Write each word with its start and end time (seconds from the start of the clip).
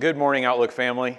Good 0.00 0.16
morning, 0.16 0.46
Outlook 0.46 0.72
family. 0.72 1.18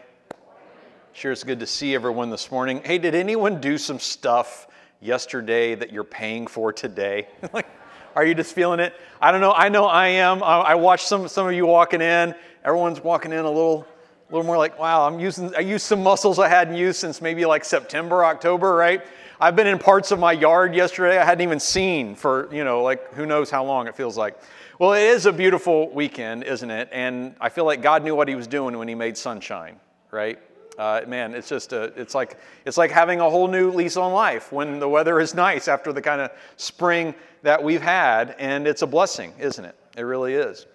Sure, 1.13 1.31
it's 1.31 1.43
good 1.43 1.59
to 1.59 1.67
see 1.67 1.93
everyone 1.93 2.31
this 2.31 2.49
morning. 2.49 2.81
Hey, 2.83 2.97
did 2.97 3.13
anyone 3.13 3.61
do 3.61 3.77
some 3.77 3.99
stuff 3.99 4.65
yesterday 4.99 5.75
that 5.75 5.91
you're 5.91 6.03
paying 6.03 6.47
for 6.47 6.73
today? 6.73 7.27
like, 7.53 7.67
are 8.15 8.25
you 8.25 8.33
just 8.33 8.55
feeling 8.55 8.79
it? 8.79 8.95
I 9.21 9.31
don't 9.31 9.41
know. 9.41 9.53
I 9.53 9.69
know 9.69 9.85
I 9.85 10.07
am. 10.07 10.41
I 10.41 10.73
watched 10.73 11.07
some 11.07 11.27
some 11.27 11.45
of 11.45 11.53
you 11.53 11.67
walking 11.67 12.01
in. 12.01 12.33
Everyone's 12.65 12.99
walking 12.99 13.31
in 13.31 13.45
a 13.45 13.47
little, 13.47 13.85
a 14.29 14.33
little 14.33 14.45
more 14.45 14.57
like, 14.57 14.79
wow. 14.79 15.05
I'm 15.05 15.19
using. 15.19 15.53
I 15.55 15.59
used 15.59 15.85
some 15.85 16.01
muscles 16.01 16.39
I 16.39 16.49
hadn't 16.49 16.75
used 16.75 16.99
since 16.99 17.21
maybe 17.21 17.45
like 17.45 17.65
September, 17.65 18.25
October, 18.25 18.73
right? 18.73 19.05
I've 19.39 19.55
been 19.55 19.67
in 19.67 19.77
parts 19.77 20.09
of 20.09 20.17
my 20.17 20.31
yard 20.31 20.73
yesterday 20.73 21.19
I 21.19 21.25
hadn't 21.25 21.43
even 21.43 21.59
seen 21.59 22.15
for 22.15 22.49
you 22.51 22.63
know 22.63 22.81
like 22.81 23.13
who 23.13 23.27
knows 23.27 23.51
how 23.51 23.63
long 23.65 23.87
it 23.87 23.95
feels 23.95 24.17
like. 24.17 24.35
Well, 24.79 24.93
it 24.93 25.03
is 25.03 25.27
a 25.27 25.31
beautiful 25.31 25.91
weekend, 25.91 26.43
isn't 26.45 26.71
it? 26.71 26.89
And 26.91 27.35
I 27.39 27.49
feel 27.49 27.63
like 27.63 27.83
God 27.83 28.03
knew 28.03 28.15
what 28.15 28.27
He 28.27 28.33
was 28.33 28.47
doing 28.47 28.75
when 28.75 28.87
He 28.87 28.95
made 28.95 29.15
sunshine, 29.15 29.79
right? 30.09 30.39
Uh, 30.79 31.01
man, 31.07 31.35
it's 31.35 31.47
just 31.47 31.73
a, 31.73 31.83
it's 31.95 32.15
like 32.15 32.39
it's 32.65 32.75
like 32.75 32.89
having 32.89 33.19
a 33.19 33.29
whole 33.29 33.47
new 33.47 33.69
lease 33.69 33.97
on 33.97 34.11
life 34.13 34.51
when 34.51 34.79
the 34.79 34.89
weather 34.89 35.19
is 35.19 35.35
nice 35.47 35.67
after 35.67 35.93
the 35.93 36.01
kind 36.01 36.21
of 36.21 36.31
spring 36.57 37.13
that 37.43 37.63
we've 37.63 37.83
had, 37.83 38.35
and 38.39 38.65
it's 38.65 38.81
a 38.81 38.87
blessing, 38.87 39.31
isn't 39.37 39.63
it? 39.63 39.75
It 39.95 40.01
really 40.01 40.33
is. 40.33 40.65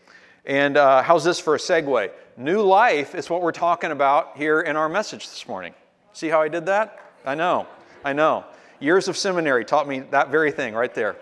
And 0.46 0.76
uh, 0.76 1.02
how's 1.02 1.24
this 1.24 1.40
for 1.40 1.56
a 1.56 1.58
segue? 1.58 2.12
New 2.36 2.62
life 2.62 3.16
is 3.16 3.28
what 3.28 3.42
we're 3.42 3.50
talking 3.50 3.90
about 3.90 4.36
here 4.36 4.60
in 4.60 4.76
our 4.76 4.88
message 4.88 5.28
this 5.28 5.48
morning. 5.48 5.74
See 6.12 6.28
how 6.28 6.40
I 6.40 6.46
did 6.46 6.66
that? 6.66 7.00
I 7.26 7.34
know, 7.34 7.66
I 8.04 8.12
know. 8.12 8.44
Years 8.78 9.08
of 9.08 9.16
seminary 9.16 9.64
taught 9.64 9.88
me 9.88 10.00
that 10.12 10.30
very 10.30 10.52
thing 10.52 10.74
right 10.74 10.94
there. 10.94 11.16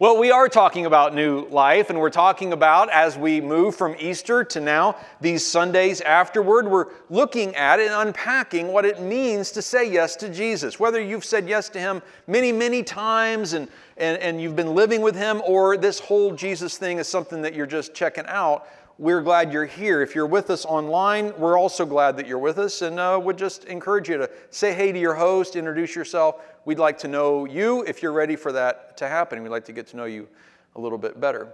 Well, 0.00 0.16
we 0.16 0.30
are 0.30 0.48
talking 0.48 0.86
about 0.86 1.12
new 1.12 1.48
life, 1.48 1.90
and 1.90 1.98
we're 1.98 2.10
talking 2.10 2.52
about 2.52 2.88
as 2.88 3.18
we 3.18 3.40
move 3.40 3.74
from 3.74 3.96
Easter 3.98 4.44
to 4.44 4.60
now 4.60 4.94
these 5.20 5.44
Sundays 5.44 6.00
afterward, 6.02 6.68
we're 6.68 6.86
looking 7.10 7.56
at 7.56 7.80
and 7.80 7.90
unpacking 7.90 8.68
what 8.68 8.84
it 8.84 9.02
means 9.02 9.50
to 9.50 9.60
say 9.60 9.90
yes 9.90 10.14
to 10.14 10.28
Jesus. 10.28 10.78
Whether 10.78 11.02
you've 11.02 11.24
said 11.24 11.48
yes 11.48 11.68
to 11.70 11.80
Him 11.80 12.00
many, 12.28 12.52
many 12.52 12.84
times 12.84 13.54
and, 13.54 13.66
and, 13.96 14.22
and 14.22 14.40
you've 14.40 14.54
been 14.54 14.72
living 14.76 15.00
with 15.00 15.16
Him, 15.16 15.42
or 15.44 15.76
this 15.76 15.98
whole 15.98 16.32
Jesus 16.32 16.78
thing 16.78 16.98
is 16.98 17.08
something 17.08 17.42
that 17.42 17.54
you're 17.54 17.66
just 17.66 17.92
checking 17.92 18.26
out, 18.28 18.68
we're 18.98 19.22
glad 19.22 19.52
you're 19.52 19.64
here. 19.64 20.02
If 20.02 20.16
you're 20.16 20.26
with 20.26 20.50
us 20.50 20.64
online, 20.64 21.32
we're 21.38 21.56
also 21.56 21.86
glad 21.86 22.16
that 22.16 22.26
you're 22.26 22.38
with 22.38 22.58
us 22.58 22.82
and 22.82 22.98
uh, 22.98 23.18
would 23.22 23.38
just 23.38 23.64
encourage 23.66 24.08
you 24.08 24.18
to 24.18 24.28
say 24.50 24.74
hey 24.74 24.90
to 24.90 24.98
your 24.98 25.14
host, 25.14 25.54
introduce 25.54 25.94
yourself. 25.94 26.42
We'd 26.64 26.80
like 26.80 26.98
to 26.98 27.08
know 27.08 27.44
you 27.44 27.84
if 27.84 28.02
you're 28.02 28.12
ready 28.12 28.34
for 28.34 28.50
that 28.52 28.96
to 28.96 29.08
happen. 29.08 29.40
We'd 29.40 29.50
like 29.50 29.64
to 29.66 29.72
get 29.72 29.86
to 29.88 29.96
know 29.96 30.06
you 30.06 30.26
a 30.74 30.80
little 30.80 30.98
bit 30.98 31.20
better. 31.20 31.48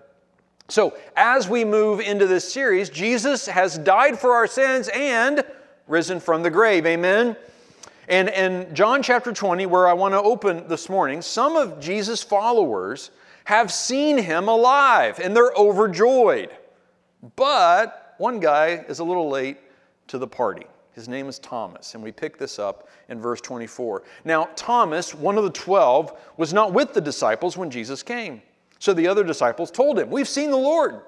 So, 0.69 0.97
as 1.15 1.47
we 1.47 1.67
move 1.67 2.01
into 2.01 2.27
this 2.27 2.51
series, 2.51 2.89
Jesus 2.89 3.47
has 3.47 3.77
died 3.77 4.19
for 4.19 4.33
our 4.33 4.47
sins 4.47 4.89
and 4.95 5.45
risen 5.87 6.21
from 6.21 6.43
the 6.43 6.51
grave. 6.51 6.87
Amen. 6.87 7.37
And 8.09 8.31
in 8.31 8.75
John 8.75 9.03
chapter 9.03 9.33
20, 9.33 9.67
where 9.67 9.87
I 9.87 9.93
want 9.93 10.15
to 10.15 10.23
open 10.23 10.67
this 10.69 10.89
morning, 10.89 11.21
some 11.21 11.57
of 11.57 11.79
Jesus' 11.81 12.23
followers 12.23 13.11
have 13.45 13.71
seen 13.71 14.17
him 14.17 14.49
alive 14.49 15.21
and 15.23 15.37
they're 15.37 15.53
overjoyed. 15.55 16.51
But 17.37 18.15
one 18.19 18.41
guy 18.41 18.85
is 18.89 18.99
a 18.99 19.05
little 19.05 19.29
late 19.29 19.59
to 20.09 20.19
the 20.19 20.27
party. 20.27 20.67
His 20.93 21.09
name 21.09 21.29
is 21.29 21.39
Thomas, 21.41 21.95
and 21.95 22.05
we 22.05 22.13
pick 22.13 22.39
this 22.39 22.59
up 22.59 22.89
in 23.09 23.21
verse 23.21 23.41
24. 23.41 24.05
Now, 24.25 24.49
Thomas, 24.55 25.15
one 25.15 25.37
of 25.37 25.45
the 25.45 25.51
twelve, 25.51 26.17
was 26.37 26.53
not 26.53 26.73
with 26.73 26.95
the 26.95 27.01
disciples 27.01 27.57
when 27.57 27.71
Jesus 27.71 28.03
came. 28.03 28.43
So 28.79 28.93
the 28.93 29.09
other 29.09 29.25
disciples 29.25 29.71
told 29.71 29.99
him, 29.99 30.11
We've 30.11 30.29
seen 30.29 30.51
the 30.51 30.57
Lord. 30.57 31.01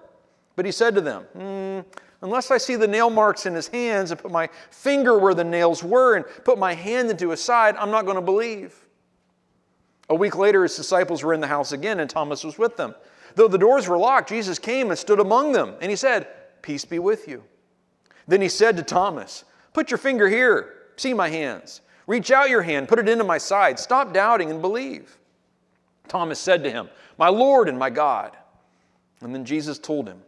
But 0.57 0.65
he 0.65 0.73
said 0.73 0.95
to 0.95 1.01
them, 1.01 1.27
mm, 1.37 1.85
Unless 2.23 2.51
I 2.51 2.59
see 2.59 2.77
the 2.77 2.89
nail 2.89 3.11
marks 3.11 3.47
in 3.47 3.55
his 3.55 3.69
hands 3.69 4.11
and 4.11 4.19
put 4.19 4.33
my 4.33 4.49
finger 4.71 5.19
where 5.19 5.35
the 5.35 5.45
nails 5.45 5.85
were 5.85 6.17
and 6.17 6.25
put 6.45 6.59
my 6.59 6.73
hand 6.73 7.11
into 7.11 7.31
his 7.31 7.43
side, 7.43 7.77
I'm 7.77 7.91
not 7.91 8.07
going 8.07 8.17
to 8.17 8.23
believe. 8.23 8.75
A 10.09 10.15
week 10.15 10.37
later, 10.37 10.63
his 10.63 10.75
disciples 10.75 11.23
were 11.23 11.35
in 11.35 11.41
the 11.41 11.47
house 11.47 11.73
again, 11.73 12.01
and 12.01 12.09
Thomas 12.09 12.43
was 12.43 12.59
with 12.59 12.77
them. 12.77 12.95
Though 13.37 13.49
the 13.49 13.59
doors 13.59 13.87
were 13.87 13.99
locked, 13.99 14.31
Jesus 14.31 14.59
came 14.59 14.89
and 14.89 14.99
stood 14.99 15.21
among 15.21 15.53
them, 15.53 15.75
and 15.81 15.91
he 15.91 15.97
said, 15.97 16.27
Peace 16.63 16.87
be 16.87 16.99
with 16.99 17.29
you. 17.29 17.45
Then 18.27 18.41
he 18.41 18.49
said 18.49 18.77
to 18.79 18.83
Thomas, 18.83 19.45
Put 19.75 19.91
your 19.91 19.99
finger 19.99 20.27
here, 20.27 20.73
see 20.97 21.13
my 21.13 21.29
hands. 21.29 21.83
Reach 22.07 22.31
out 22.31 22.49
your 22.49 22.63
hand, 22.63 22.89
put 22.89 22.99
it 22.99 23.09
into 23.09 23.25
my 23.25 23.37
side. 23.37 23.79
Stop 23.79 24.15
doubting 24.15 24.51
and 24.51 24.63
believe. 24.63 25.19
Thomas 26.09 26.39
said 26.39 26.65
to 26.65 26.71
him, 26.71 26.89
My 27.19 27.29
Lord 27.29 27.69
and 27.69 27.79
my 27.79 27.91
God. 27.91 28.35
And 29.21 29.35
then 29.35 29.45
Jesus 29.45 29.79
told 29.79 30.09
him, 30.09 30.23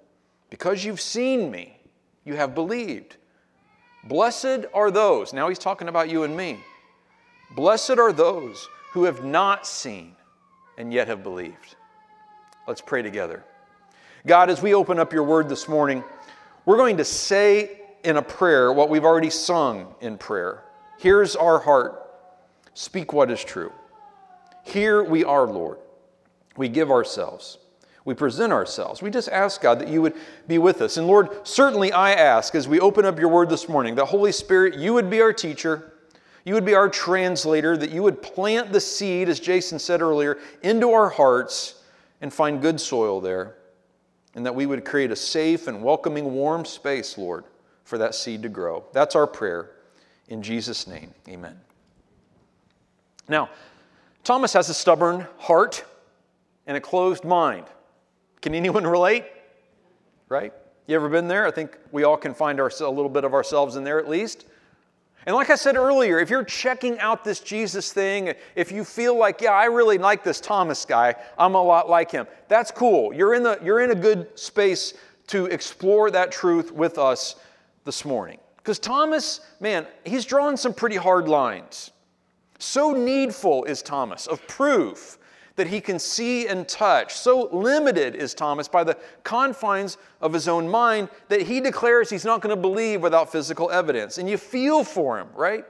Because 0.51 0.85
you've 0.85 1.01
seen 1.01 1.51
me, 1.51 1.81
you 2.25 2.35
have 2.35 2.55
believed. 2.55 3.17
Blessed 4.05 4.67
are 4.75 4.91
those, 4.91 5.33
now 5.33 5.49
he's 5.49 5.59
talking 5.59 5.89
about 5.89 6.11
you 6.11 6.25
and 6.25 6.37
me. 6.37 6.61
Blessed 7.57 7.99
are 7.99 8.13
those 8.13 8.69
who 8.93 9.05
have 9.05 9.25
not 9.25 9.67
seen 9.67 10.15
and 10.77 10.93
yet 10.93 11.09
have 11.09 11.23
believed. 11.23 11.77
Let's 12.69 12.83
pray 12.83 13.01
together. 13.01 13.43
God, 14.27 14.51
as 14.51 14.61
we 14.61 14.75
open 14.75 14.99
up 14.99 15.11
your 15.11 15.23
word 15.23 15.49
this 15.49 15.69
morning, 15.69 16.05
we're 16.67 16.77
going 16.77 16.99
to 16.99 17.05
say 17.05 17.81
in 18.05 18.19
a 18.19 18.23
prayer 18.23 18.71
what 18.75 18.91
we've 18.91 19.07
already 19.07 19.31
sung 19.31 19.95
in 20.03 20.19
prayer. 20.19 20.65
Here's 20.99 21.35
our 21.35 21.61
heart. 21.61 22.11
Speak 22.75 23.15
what 23.15 23.31
is 23.31 23.43
true. 23.43 23.73
Here 24.65 25.03
we 25.03 25.25
are, 25.25 25.47
Lord. 25.47 25.79
We 26.59 26.69
give 26.69 26.91
ourselves. 26.91 27.57
We 28.05 28.13
present 28.13 28.53
ourselves. 28.53 29.01
We 29.01 29.09
just 29.09 29.31
ask, 29.31 29.63
God, 29.63 29.79
that 29.79 29.89
you 29.89 30.03
would 30.03 30.17
be 30.47 30.59
with 30.59 30.83
us. 30.83 30.99
And 30.99 31.07
Lord, 31.07 31.31
certainly 31.45 31.91
I 31.91 32.13
ask 32.13 32.55
as 32.55 32.69
we 32.69 32.81
open 32.81 33.07
up 33.07 33.19
your 33.19 33.31
word 33.31 33.49
this 33.49 33.67
morning, 33.67 33.95
that 33.95 34.05
Holy 34.05 34.31
Spirit, 34.31 34.79
you 34.79 34.93
would 34.93 35.09
be 35.09 35.23
our 35.23 35.33
teacher. 35.33 35.95
You 36.45 36.53
would 36.53 36.67
be 36.67 36.75
our 36.75 36.91
translator, 36.91 37.79
that 37.79 37.93
you 37.93 38.03
would 38.03 38.21
plant 38.21 38.75
the 38.75 38.81
seed, 38.81 39.31
as 39.31 39.41
Jason 39.41 39.79
said 39.79 40.03
earlier, 40.03 40.37
into 40.63 40.93
our 40.93 41.09
hearts 41.09 41.77
and 42.21 42.33
find 42.33 42.61
good 42.61 42.81
soil 42.81 43.21
there, 43.21 43.57
and 44.35 44.45
that 44.47 44.55
we 44.55 44.67
would 44.67 44.85
create 44.85 45.11
a 45.11 45.17
safe 45.17 45.67
and 45.69 45.83
welcoming, 45.83 46.33
warm 46.33 46.65
space, 46.65 47.17
Lord, 47.17 47.45
for 47.85 47.99
that 47.99 48.15
seed 48.15 48.43
to 48.43 48.49
grow. 48.49 48.85
That's 48.93 49.15
our 49.17 49.27
prayer. 49.27 49.71
In 50.29 50.43
Jesus' 50.43 50.87
name, 50.87 51.15
amen. 51.29 51.59
Now, 53.29 53.51
Thomas 54.25 54.53
has 54.53 54.69
a 54.69 54.75
stubborn 54.75 55.27
heart 55.39 55.85
and 56.67 56.77
a 56.77 56.81
closed 56.81 57.25
mind. 57.25 57.67
Can 58.43 58.55
anyone 58.55 58.87
relate? 58.87 59.25
Right? 60.29 60.53
You 60.87 60.97
ever 60.97 61.09
been 61.09 61.29
there? 61.29 61.47
I 61.47 61.51
think 61.51 61.79
we 61.93 62.05
all 62.05 62.17
can 62.17 62.35
find 62.35 62.61
our, 62.61 62.71
a 62.81 62.91
little 62.91 63.09
bit 63.09 63.25
of 63.25 63.35
ourselves 63.35 63.77
in 63.77 63.85
there 63.85 63.99
at 63.99 64.09
least. 64.09 64.47
And 65.29 65.37
like 65.37 65.51
I 65.51 65.57
said 65.57 65.77
earlier, 65.77 66.19
if 66.19 66.31
you're 66.31 66.43
checking 66.43 66.99
out 67.01 67.23
this 67.23 67.41
Jesus 67.41 67.93
thing, 67.93 68.33
if 68.57 68.73
you 68.73 68.83
feel 68.83 69.15
like, 69.15 69.43
yeah, 69.43 69.53
I 69.53 69.67
really 69.67 69.99
like 69.99 70.25
this 70.25 70.41
Thomas 70.41 70.87
guy, 70.87 71.15
I'm 71.37 71.55
a 71.55 71.63
lot 71.63 71.91
like 71.91 72.11
him, 72.11 72.27
that's 72.49 72.71
cool. 72.71 73.13
You're 73.13 73.35
in, 73.35 73.43
the, 73.43 73.59
you're 73.63 73.81
in 73.81 73.91
a 73.91 73.95
good 73.95 74.39
space 74.39 74.95
to 75.27 75.45
explore 75.45 76.11
that 76.13 76.33
truth 76.33 76.73
with 76.73 76.97
us 76.97 77.37
this 77.85 78.07
morning. 78.07 78.39
Because 78.57 78.79
Thomas, 78.79 79.41
man, 79.61 79.87
he's 80.07 80.25
drawn 80.25 80.57
some 80.57 80.73
pretty 80.73 80.97
hard 80.97 81.29
lines. 81.29 81.91
So 82.59 82.93
needful 82.93 83.65
is 83.65 83.83
Thomas 83.83 84.29
of 84.29 84.41
proof 84.49 85.18
that 85.59 85.67
he 85.67 85.81
can 85.81 85.99
see 85.99 86.47
and 86.47 86.67
touch. 86.69 87.15
So 87.15 87.49
limited 87.53 88.15
is 88.15 88.33
Thomas 88.33 88.69
by 88.69 88.85
the 88.85 88.97
confines 89.25 89.99
of 90.21 90.33
his 90.33 90.47
own 90.47 90.69
mind 90.69 91.09
that 91.29 91.43
he 91.43 91.61
declares 91.61 92.09
he's 92.09 92.25
not 92.25 92.41
going 92.41 92.55
to 92.55 92.61
believe 92.61 93.03
without 93.03 93.31
physical 93.31 93.69
evidence. 93.71 94.19
And 94.19 94.31
you 94.31 94.39
feel 94.39 94.85
for 94.85 95.19
him, 95.19 95.29
right? 95.35 95.65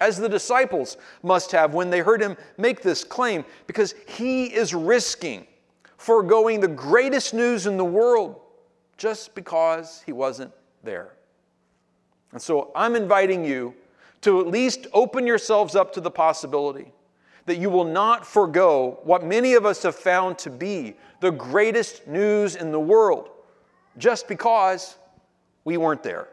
As 0.00 0.16
the 0.16 0.30
disciples 0.30 0.96
must 1.22 1.52
have 1.52 1.74
when 1.74 1.90
they 1.90 2.00
heard 2.00 2.22
him 2.22 2.38
make 2.56 2.80
this 2.80 3.04
claim, 3.04 3.44
because 3.66 3.94
he 4.08 4.46
is 4.46 4.74
risking 4.74 5.46
foregoing 5.98 6.60
the 6.60 6.68
greatest 6.68 7.34
news 7.34 7.66
in 7.66 7.76
the 7.76 7.84
world 7.84 8.40
just 8.96 9.34
because 9.34 10.02
he 10.06 10.12
wasn't 10.12 10.52
there. 10.82 11.12
And 12.32 12.40
so 12.40 12.72
I'm 12.74 12.96
inviting 12.96 13.44
you 13.44 13.74
to 14.22 14.40
at 14.40 14.46
least 14.46 14.86
open 14.94 15.26
yourselves 15.26 15.76
up 15.76 15.92
to 15.92 16.00
the 16.00 16.10
possibility 16.10 16.92
that 17.46 17.58
you 17.58 17.68
will 17.68 17.84
not 17.84 18.26
forego 18.26 18.98
what 19.04 19.24
many 19.24 19.54
of 19.54 19.66
us 19.66 19.82
have 19.82 19.94
found 19.94 20.38
to 20.38 20.50
be 20.50 20.94
the 21.20 21.30
greatest 21.30 22.06
news 22.06 22.56
in 22.56 22.72
the 22.72 22.80
world 22.80 23.30
just 23.98 24.28
because 24.28 24.96
we 25.64 25.76
weren't 25.76 26.02
there. 26.02 26.28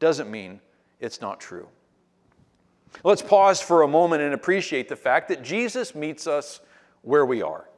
Doesn't 0.00 0.30
mean 0.30 0.60
it's 1.00 1.20
not 1.20 1.40
true. 1.40 1.68
Let's 3.04 3.22
pause 3.22 3.60
for 3.60 3.82
a 3.82 3.88
moment 3.88 4.22
and 4.22 4.34
appreciate 4.34 4.88
the 4.88 4.96
fact 4.96 5.28
that 5.28 5.42
Jesus 5.42 5.94
meets 5.94 6.26
us 6.26 6.60
where 7.02 7.26
we 7.26 7.42
are. 7.42 7.68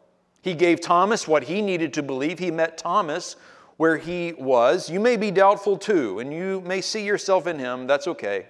He 0.42 0.54
gave 0.54 0.80
Thomas 0.80 1.28
what 1.28 1.44
he 1.44 1.60
needed 1.60 1.92
to 1.94 2.02
believe. 2.02 2.38
He 2.38 2.50
met 2.50 2.78
Thomas 2.78 3.36
where 3.76 3.96
he 3.96 4.34
was. 4.38 4.88
You 4.88 5.00
may 5.00 5.16
be 5.16 5.30
doubtful 5.30 5.76
too, 5.76 6.18
and 6.18 6.32
you 6.32 6.62
may 6.62 6.80
see 6.80 7.04
yourself 7.04 7.46
in 7.46 7.58
him. 7.58 7.86
That's 7.86 8.06
okay. 8.06 8.46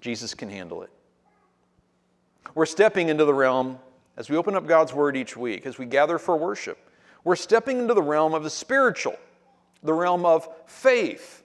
Jesus 0.00 0.34
can 0.34 0.48
handle 0.48 0.82
it. 0.82 0.90
We're 2.54 2.66
stepping 2.66 3.08
into 3.08 3.24
the 3.24 3.34
realm, 3.34 3.78
as 4.16 4.28
we 4.28 4.36
open 4.36 4.54
up 4.54 4.66
God's 4.66 4.92
Word 4.92 5.16
each 5.16 5.36
week, 5.36 5.66
as 5.66 5.78
we 5.78 5.86
gather 5.86 6.18
for 6.18 6.36
worship, 6.36 6.78
we're 7.22 7.36
stepping 7.36 7.78
into 7.78 7.94
the 7.94 8.02
realm 8.02 8.34
of 8.34 8.42
the 8.42 8.50
spiritual, 8.50 9.16
the 9.82 9.92
realm 9.92 10.24
of 10.24 10.48
faith, 10.66 11.44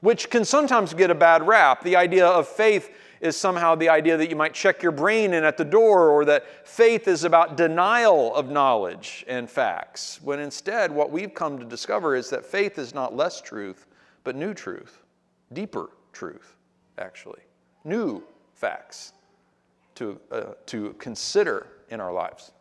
which 0.00 0.30
can 0.30 0.44
sometimes 0.44 0.94
get 0.94 1.10
a 1.10 1.14
bad 1.14 1.46
rap. 1.46 1.82
The 1.82 1.96
idea 1.96 2.26
of 2.26 2.46
faith 2.46 2.90
is 3.20 3.36
somehow 3.36 3.74
the 3.74 3.88
idea 3.88 4.16
that 4.18 4.28
you 4.28 4.36
might 4.36 4.52
check 4.52 4.82
your 4.82 4.92
brain 4.92 5.32
in 5.32 5.42
at 5.42 5.56
the 5.56 5.64
door, 5.64 6.10
or 6.10 6.24
that 6.26 6.68
faith 6.68 7.08
is 7.08 7.24
about 7.24 7.56
denial 7.56 8.34
of 8.34 8.50
knowledge 8.50 9.24
and 9.26 9.48
facts. 9.48 10.20
When 10.22 10.38
instead, 10.38 10.92
what 10.92 11.10
we've 11.10 11.34
come 11.34 11.58
to 11.58 11.64
discover 11.64 12.14
is 12.14 12.28
that 12.30 12.44
faith 12.44 12.78
is 12.78 12.94
not 12.94 13.16
less 13.16 13.40
truth, 13.40 13.86
but 14.22 14.36
new 14.36 14.52
truth, 14.52 15.02
deeper 15.52 15.90
truth, 16.12 16.56
actually, 16.98 17.40
new 17.84 18.22
facts 18.52 19.12
to, 19.96 20.20
uh, 20.30 20.42
to 20.66 20.94
consider 20.98 21.66
in 21.90 22.00
our 22.00 22.12
lives. 22.12 22.52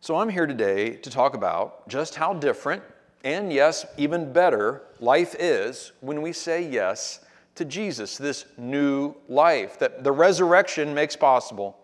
So 0.00 0.16
I'm 0.16 0.28
here 0.28 0.46
today 0.46 0.96
to 0.96 1.10
talk 1.10 1.34
about 1.34 1.88
just 1.88 2.14
how 2.14 2.34
different 2.34 2.82
and, 3.24 3.52
yes, 3.52 3.84
even 3.96 4.32
better 4.32 4.82
life 5.00 5.34
is 5.40 5.90
when 6.00 6.22
we 6.22 6.32
say 6.32 6.64
yes 6.64 7.24
to 7.56 7.64
Jesus, 7.64 8.16
this 8.16 8.44
new 8.56 9.16
life 9.28 9.80
that 9.80 10.04
the 10.04 10.12
resurrection 10.12 10.94
makes 10.94 11.16
possible 11.16 11.76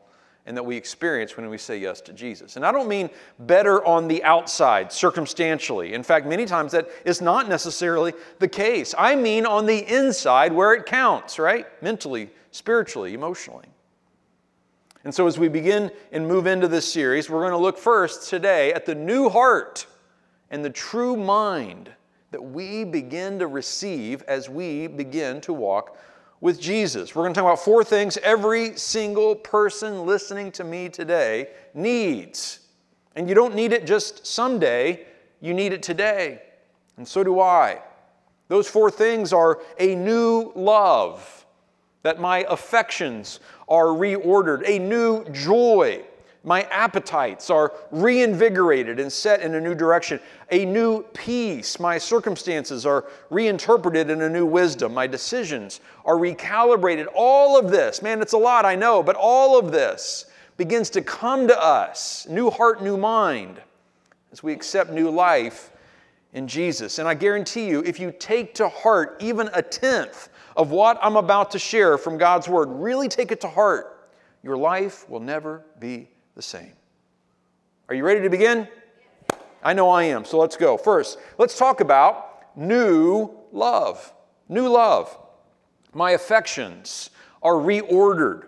and 0.46 0.56
that 0.56 0.62
we 0.62 0.76
experience 0.76 1.36
when 1.36 1.48
we 1.48 1.58
say 1.58 1.78
yes 1.78 2.00
to 2.02 2.12
Jesus. 2.12 2.54
And 2.54 2.64
I 2.64 2.70
don't 2.70 2.88
mean 2.88 3.10
better 3.40 3.84
on 3.84 4.06
the 4.06 4.22
outside, 4.22 4.92
circumstantially. 4.92 5.94
In 5.94 6.04
fact, 6.04 6.26
many 6.26 6.46
times 6.46 6.70
that 6.72 6.88
is 7.04 7.20
not 7.20 7.48
necessarily 7.48 8.12
the 8.38 8.48
case. 8.48 8.94
I 8.96 9.16
mean 9.16 9.44
on 9.44 9.66
the 9.66 9.78
inside 9.92 10.52
where 10.52 10.74
it 10.74 10.86
counts, 10.86 11.40
right? 11.40 11.66
Mentally, 11.82 12.30
spiritually, 12.52 13.14
emotionally. 13.14 13.66
And 15.04 15.14
so 15.14 15.26
as 15.26 15.38
we 15.38 15.48
begin 15.48 15.90
and 16.12 16.26
move 16.26 16.46
into 16.46 16.68
this 16.68 16.90
series, 16.90 17.28
we're 17.28 17.40
going 17.40 17.52
to 17.52 17.58
look 17.58 17.78
first 17.78 18.28
today 18.28 18.72
at 18.72 18.86
the 18.86 18.94
new 18.94 19.28
heart 19.28 19.86
and 20.50 20.64
the 20.64 20.70
true 20.70 21.16
mind 21.16 21.90
that 22.30 22.42
we 22.42 22.84
begin 22.84 23.38
to 23.38 23.46
receive 23.46 24.22
as 24.22 24.48
we 24.48 24.86
begin 24.86 25.40
to 25.42 25.52
walk 25.52 25.96
with 26.40 26.60
Jesus. 26.60 27.14
We're 27.14 27.22
going 27.22 27.34
to 27.34 27.40
talk 27.40 27.46
about 27.46 27.64
four 27.64 27.84
things 27.84 28.16
every 28.18 28.76
single 28.76 29.34
person 29.34 30.06
listening 30.06 30.50
to 30.52 30.64
me 30.64 30.88
today 30.88 31.48
needs. 31.74 32.60
And 33.14 33.28
you 33.28 33.34
don't 33.34 33.54
need 33.54 33.72
it 33.72 33.86
just 33.86 34.26
someday, 34.26 35.06
you 35.40 35.54
need 35.54 35.72
it 35.72 35.82
today. 35.82 36.42
And 36.96 37.06
so 37.06 37.22
do 37.22 37.40
I. 37.40 37.80
Those 38.48 38.68
four 38.68 38.90
things 38.90 39.32
are 39.32 39.60
a 39.78 39.94
new 39.94 40.52
love, 40.54 41.41
that 42.02 42.20
my 42.20 42.44
affections 42.48 43.40
are 43.68 43.86
reordered, 43.86 44.62
a 44.66 44.78
new 44.78 45.24
joy, 45.30 46.02
my 46.44 46.62
appetites 46.62 47.50
are 47.50 47.72
reinvigorated 47.92 48.98
and 48.98 49.12
set 49.12 49.42
in 49.42 49.54
a 49.54 49.60
new 49.60 49.74
direction. 49.76 50.18
A 50.50 50.64
new 50.64 51.02
peace. 51.14 51.78
My 51.78 51.98
circumstances 51.98 52.84
are 52.84 53.04
reinterpreted 53.30 54.10
in 54.10 54.22
a 54.22 54.28
new 54.28 54.44
wisdom. 54.44 54.92
My 54.92 55.06
decisions 55.06 55.80
are 56.04 56.16
recalibrated. 56.16 57.06
All 57.14 57.56
of 57.56 57.70
this, 57.70 58.02
man, 58.02 58.20
it's 58.20 58.32
a 58.32 58.38
lot, 58.38 58.64
I 58.64 58.74
know, 58.74 59.02
but 59.04 59.14
all 59.14 59.56
of 59.56 59.70
this 59.70 60.26
begins 60.56 60.90
to 60.90 61.02
come 61.02 61.46
to 61.46 61.62
us 61.62 62.26
new 62.28 62.50
heart, 62.50 62.82
new 62.82 62.96
mind 62.96 63.60
as 64.32 64.42
we 64.42 64.52
accept 64.52 64.90
new 64.90 65.10
life 65.10 65.70
in 66.32 66.48
Jesus. 66.48 66.98
And 66.98 67.06
I 67.06 67.14
guarantee 67.14 67.68
you, 67.68 67.84
if 67.84 68.00
you 68.00 68.12
take 68.18 68.54
to 68.54 68.68
heart 68.68 69.16
even 69.20 69.48
a 69.54 69.62
tenth 69.62 70.28
of 70.56 70.70
what 70.70 70.98
I'm 71.02 71.16
about 71.16 71.52
to 71.52 71.58
share 71.58 71.98
from 71.98 72.18
God's 72.18 72.48
Word, 72.48 72.68
really 72.68 73.08
take 73.08 73.32
it 73.32 73.40
to 73.42 73.48
heart, 73.48 74.10
your 74.42 74.56
life 74.56 75.08
will 75.08 75.20
never 75.20 75.64
be 75.78 76.08
the 76.34 76.42
same. 76.42 76.72
Are 77.88 77.94
you 77.94 78.04
ready 78.04 78.22
to 78.22 78.30
begin? 78.30 78.68
I 79.62 79.72
know 79.72 79.90
I 79.90 80.04
am, 80.04 80.24
so 80.24 80.38
let's 80.38 80.56
go. 80.56 80.76
First, 80.76 81.18
let's 81.38 81.56
talk 81.56 81.80
about 81.80 82.56
new 82.56 83.30
love. 83.52 84.12
New 84.48 84.68
love. 84.68 85.16
My 85.92 86.12
affections 86.12 87.10
are 87.42 87.54
reordered. 87.54 88.46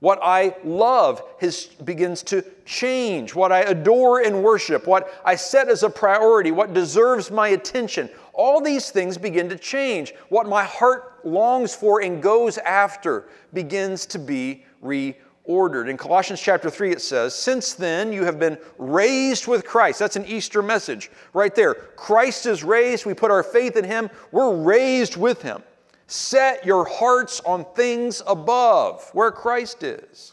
What 0.00 0.20
I 0.22 0.54
love 0.62 1.22
has, 1.40 1.66
begins 1.66 2.22
to 2.24 2.44
change. 2.64 3.34
What 3.34 3.50
I 3.50 3.60
adore 3.60 4.20
and 4.20 4.44
worship, 4.44 4.86
what 4.86 5.20
I 5.24 5.34
set 5.34 5.68
as 5.68 5.82
a 5.82 5.90
priority, 5.90 6.52
what 6.52 6.72
deserves 6.72 7.30
my 7.30 7.48
attention, 7.48 8.08
all 8.32 8.60
these 8.60 8.90
things 8.90 9.18
begin 9.18 9.48
to 9.48 9.58
change. 9.58 10.14
What 10.28 10.46
my 10.46 10.62
heart 10.62 11.17
longs 11.32 11.74
for 11.74 12.02
and 12.02 12.22
goes 12.22 12.58
after 12.58 13.28
begins 13.52 14.06
to 14.06 14.18
be 14.18 14.64
reordered. 14.82 15.88
In 15.88 15.96
Colossians 15.96 16.40
chapter 16.40 16.70
3, 16.70 16.92
it 16.92 17.00
says, 17.00 17.34
Since 17.34 17.74
then 17.74 18.12
you 18.12 18.24
have 18.24 18.38
been 18.38 18.58
raised 18.78 19.46
with 19.46 19.64
Christ. 19.64 19.98
That's 19.98 20.16
an 20.16 20.26
Easter 20.26 20.62
message 20.62 21.10
right 21.32 21.54
there. 21.54 21.74
Christ 21.74 22.46
is 22.46 22.64
raised. 22.64 23.06
We 23.06 23.14
put 23.14 23.30
our 23.30 23.42
faith 23.42 23.76
in 23.76 23.84
Him. 23.84 24.10
We're 24.32 24.54
raised 24.54 25.16
with 25.16 25.42
Him. 25.42 25.62
Set 26.06 26.64
your 26.64 26.86
hearts 26.86 27.40
on 27.40 27.66
things 27.74 28.22
above, 28.26 29.08
where 29.12 29.30
Christ 29.30 29.82
is, 29.82 30.32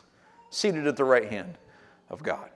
seated 0.50 0.88
at 0.88 0.96
the 0.96 1.04
right 1.04 1.30
hand 1.30 1.58
of 2.10 2.24
God. 2.24 2.50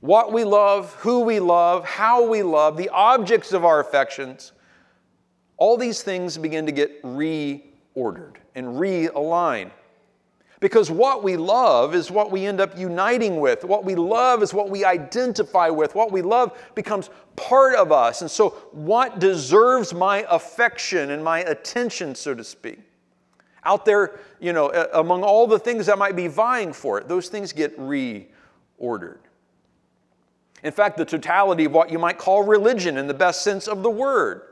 What 0.00 0.32
we 0.32 0.44
love, 0.44 0.94
who 0.94 1.20
we 1.20 1.40
love, 1.40 1.84
how 1.84 2.28
we 2.28 2.44
love, 2.44 2.76
the 2.76 2.90
objects 2.90 3.52
of 3.52 3.64
our 3.64 3.80
affections, 3.80 4.52
all 5.58 5.76
these 5.76 6.02
things 6.02 6.36
begin 6.36 6.66
to 6.66 6.72
get 6.72 7.02
reordered 7.02 8.36
and 8.54 8.66
realigned. 8.78 9.70
Because 10.58 10.90
what 10.90 11.22
we 11.22 11.36
love 11.36 11.94
is 11.94 12.10
what 12.10 12.30
we 12.30 12.46
end 12.46 12.60
up 12.60 12.78
uniting 12.78 13.40
with. 13.40 13.62
What 13.62 13.84
we 13.84 13.94
love 13.94 14.42
is 14.42 14.54
what 14.54 14.70
we 14.70 14.84
identify 14.84 15.68
with. 15.68 15.94
What 15.94 16.12
we 16.12 16.22
love 16.22 16.58
becomes 16.74 17.10
part 17.36 17.74
of 17.74 17.92
us. 17.92 18.22
And 18.22 18.30
so, 18.30 18.50
what 18.72 19.18
deserves 19.18 19.92
my 19.92 20.26
affection 20.30 21.10
and 21.10 21.22
my 21.22 21.40
attention, 21.40 22.14
so 22.14 22.34
to 22.34 22.42
speak? 22.42 22.78
Out 23.64 23.84
there, 23.84 24.18
you 24.40 24.52
know, 24.54 24.70
among 24.94 25.24
all 25.24 25.46
the 25.46 25.58
things 25.58 25.86
that 25.86 25.98
might 25.98 26.16
be 26.16 26.26
vying 26.26 26.72
for 26.72 26.98
it, 26.98 27.06
those 27.06 27.28
things 27.28 27.52
get 27.52 27.78
reordered. 27.78 29.18
In 30.62 30.72
fact, 30.72 30.96
the 30.96 31.04
totality 31.04 31.66
of 31.66 31.72
what 31.72 31.90
you 31.90 31.98
might 31.98 32.16
call 32.16 32.42
religion 32.44 32.96
in 32.96 33.06
the 33.06 33.14
best 33.14 33.42
sense 33.44 33.68
of 33.68 33.82
the 33.82 33.90
word 33.90 34.42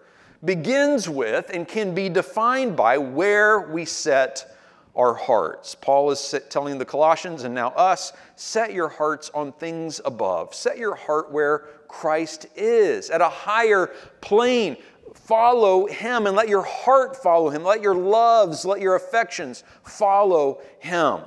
begins 0.44 1.08
with 1.08 1.50
and 1.52 1.67
can 1.67 1.94
be 1.94 2.08
defined 2.08 2.76
by 2.76 2.99
where 2.99 3.61
we 3.61 3.85
set 3.85 4.55
our 4.96 5.14
hearts. 5.14 5.75
Paul 5.75 6.11
is 6.11 6.35
telling 6.50 6.79
the 6.79 6.85
Colossians 6.85 7.44
and 7.44 7.55
now 7.55 7.70
us 7.70 8.12
set 8.37 8.73
your 8.73 8.88
hearts 8.88 9.31
on 9.35 9.52
things 9.52 10.00
above. 10.05 10.55
Set 10.55 10.79
your 10.79 10.94
heart 10.94 11.32
where 11.32 11.67
Christ 11.88 12.46
is, 12.56 13.11
at 13.11 13.20
a 13.20 13.29
higher 13.29 13.88
plane. 14.20 14.76
Follow 15.14 15.87
him 15.87 16.26
and 16.26 16.37
let 16.37 16.49
your 16.49 16.62
heart 16.62 17.17
follow 17.17 17.50
him. 17.50 17.64
Let 17.64 17.81
your 17.81 17.94
loves, 17.94 18.65
let 18.65 18.81
your 18.81 18.96
affections 18.96 19.65
follow 19.82 20.60
him. 20.79 21.20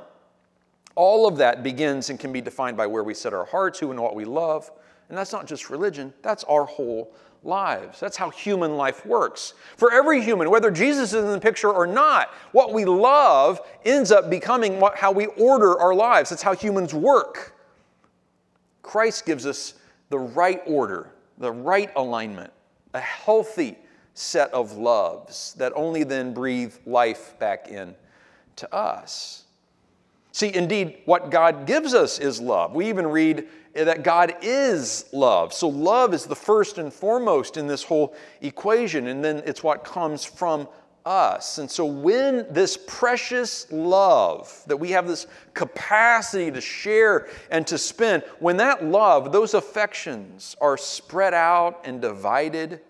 All 0.95 1.27
of 1.27 1.37
that 1.37 1.61
begins 1.61 2.09
and 2.09 2.19
can 2.19 2.31
be 2.33 2.41
defined 2.41 2.75
by 2.75 2.87
where 2.87 3.03
we 3.03 3.13
set 3.13 3.33
our 3.33 3.45
hearts, 3.45 3.79
who 3.79 3.91
and 3.91 3.99
what 3.99 4.15
we 4.15 4.25
love. 4.25 4.71
And 5.09 5.17
that's 5.17 5.31
not 5.31 5.45
just 5.45 5.69
religion, 5.69 6.13
that's 6.21 6.43
our 6.45 6.65
whole 6.65 7.13
lives. 7.47 7.99
That's 7.99 8.17
how 8.17 8.29
human 8.29 8.75
life 8.77 9.05
works. 9.05 9.53
For 9.77 9.91
every 9.91 10.21
human, 10.21 10.49
whether 10.49 10.69
Jesus 10.69 11.13
is 11.13 11.23
in 11.23 11.31
the 11.31 11.39
picture 11.39 11.71
or 11.71 11.87
not, 11.87 12.29
what 12.51 12.73
we 12.73 12.85
love 12.85 13.61
ends 13.85 14.11
up 14.11 14.29
becoming 14.29 14.79
what, 14.79 14.97
how 14.97 15.11
we 15.11 15.25
order 15.25 15.79
our 15.79 15.95
lives. 15.95 16.29
That's 16.29 16.43
how 16.43 16.53
humans 16.53 16.93
work. 16.93 17.55
Christ 18.83 19.25
gives 19.25 19.45
us 19.45 19.73
the 20.09 20.19
right 20.19 20.61
order, 20.65 21.11
the 21.37 21.51
right 21.51 21.91
alignment, 21.95 22.51
a 22.93 22.99
healthy 22.99 23.77
set 24.13 24.51
of 24.53 24.73
loves 24.77 25.53
that 25.55 25.71
only 25.75 26.03
then 26.03 26.33
breathe 26.33 26.73
life 26.85 27.37
back 27.39 27.69
in 27.69 27.95
to 28.57 28.73
us. 28.73 29.46
See, 30.37 30.53
indeed, 30.53 30.99
what 31.05 31.31
God 31.31 31.65
gives 31.65 31.95
us 31.95 32.19
is 32.19 32.39
love. 32.39 32.75
We 32.75 32.89
even 32.89 33.07
read 33.07 33.47
that 33.73 34.03
God 34.03 34.35
is 34.43 35.05
love. 35.11 35.51
So, 35.51 35.67
love 35.67 36.13
is 36.13 36.27
the 36.27 36.35
first 36.35 36.77
and 36.77 36.93
foremost 36.93 37.57
in 37.57 37.65
this 37.65 37.81
whole 37.81 38.13
equation, 38.41 39.07
and 39.07 39.25
then 39.25 39.41
it's 39.47 39.63
what 39.63 39.83
comes 39.83 40.23
from 40.23 40.67
us. 41.07 41.57
And 41.57 41.71
so, 41.71 41.87
when 41.87 42.45
this 42.51 42.77
precious 42.85 43.65
love 43.71 44.61
that 44.67 44.77
we 44.77 44.91
have 44.91 45.07
this 45.07 45.25
capacity 45.55 46.51
to 46.51 46.61
share 46.61 47.29
and 47.49 47.65
to 47.65 47.79
spend, 47.79 48.21
when 48.37 48.57
that 48.57 48.85
love, 48.85 49.31
those 49.31 49.55
affections 49.55 50.55
are 50.61 50.77
spread 50.77 51.33
out 51.33 51.81
and 51.83 51.99
divided, 51.99 52.81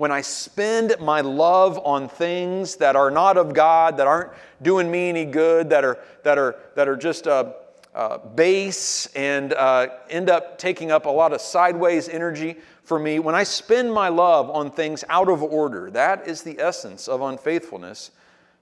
when 0.00 0.10
I 0.10 0.22
spend 0.22 0.96
my 0.98 1.20
love 1.20 1.78
on 1.84 2.08
things 2.08 2.76
that 2.76 2.96
are 2.96 3.10
not 3.10 3.36
of 3.36 3.52
God, 3.52 3.98
that 3.98 4.06
aren't 4.06 4.30
doing 4.62 4.90
me 4.90 5.10
any 5.10 5.26
good, 5.26 5.68
that 5.68 5.84
are, 5.84 5.98
that 6.22 6.38
are, 6.38 6.56
that 6.74 6.88
are 6.88 6.96
just 6.96 7.26
uh, 7.26 7.52
uh, 7.94 8.16
base 8.16 9.08
and 9.14 9.52
uh, 9.52 9.88
end 10.08 10.30
up 10.30 10.56
taking 10.56 10.90
up 10.90 11.04
a 11.04 11.10
lot 11.10 11.34
of 11.34 11.40
sideways 11.42 12.08
energy 12.08 12.56
for 12.82 12.98
me, 12.98 13.18
when 13.18 13.34
I 13.34 13.42
spend 13.42 13.92
my 13.92 14.08
love 14.08 14.48
on 14.48 14.70
things 14.70 15.04
out 15.10 15.28
of 15.28 15.42
order, 15.42 15.90
that 15.90 16.26
is 16.26 16.40
the 16.40 16.58
essence 16.58 17.06
of 17.06 17.20
unfaithfulness 17.20 18.10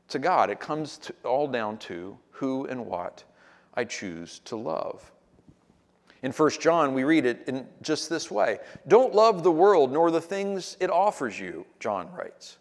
to 0.08 0.18
God. 0.18 0.50
It 0.50 0.58
comes 0.58 0.98
to, 0.98 1.14
all 1.22 1.46
down 1.46 1.78
to 1.78 2.18
who 2.32 2.66
and 2.66 2.84
what 2.84 3.22
I 3.74 3.84
choose 3.84 4.40
to 4.40 4.56
love. 4.56 5.12
In 6.22 6.32
1 6.32 6.50
John, 6.60 6.94
we 6.94 7.04
read 7.04 7.24
it 7.24 7.44
in 7.46 7.66
just 7.82 8.08
this 8.08 8.30
way 8.30 8.58
Don't 8.86 9.14
love 9.14 9.42
the 9.42 9.52
world 9.52 9.92
nor 9.92 10.10
the 10.10 10.20
things 10.20 10.76
it 10.80 10.90
offers 10.90 11.38
you, 11.38 11.66
John 11.80 12.12
writes. 12.12 12.58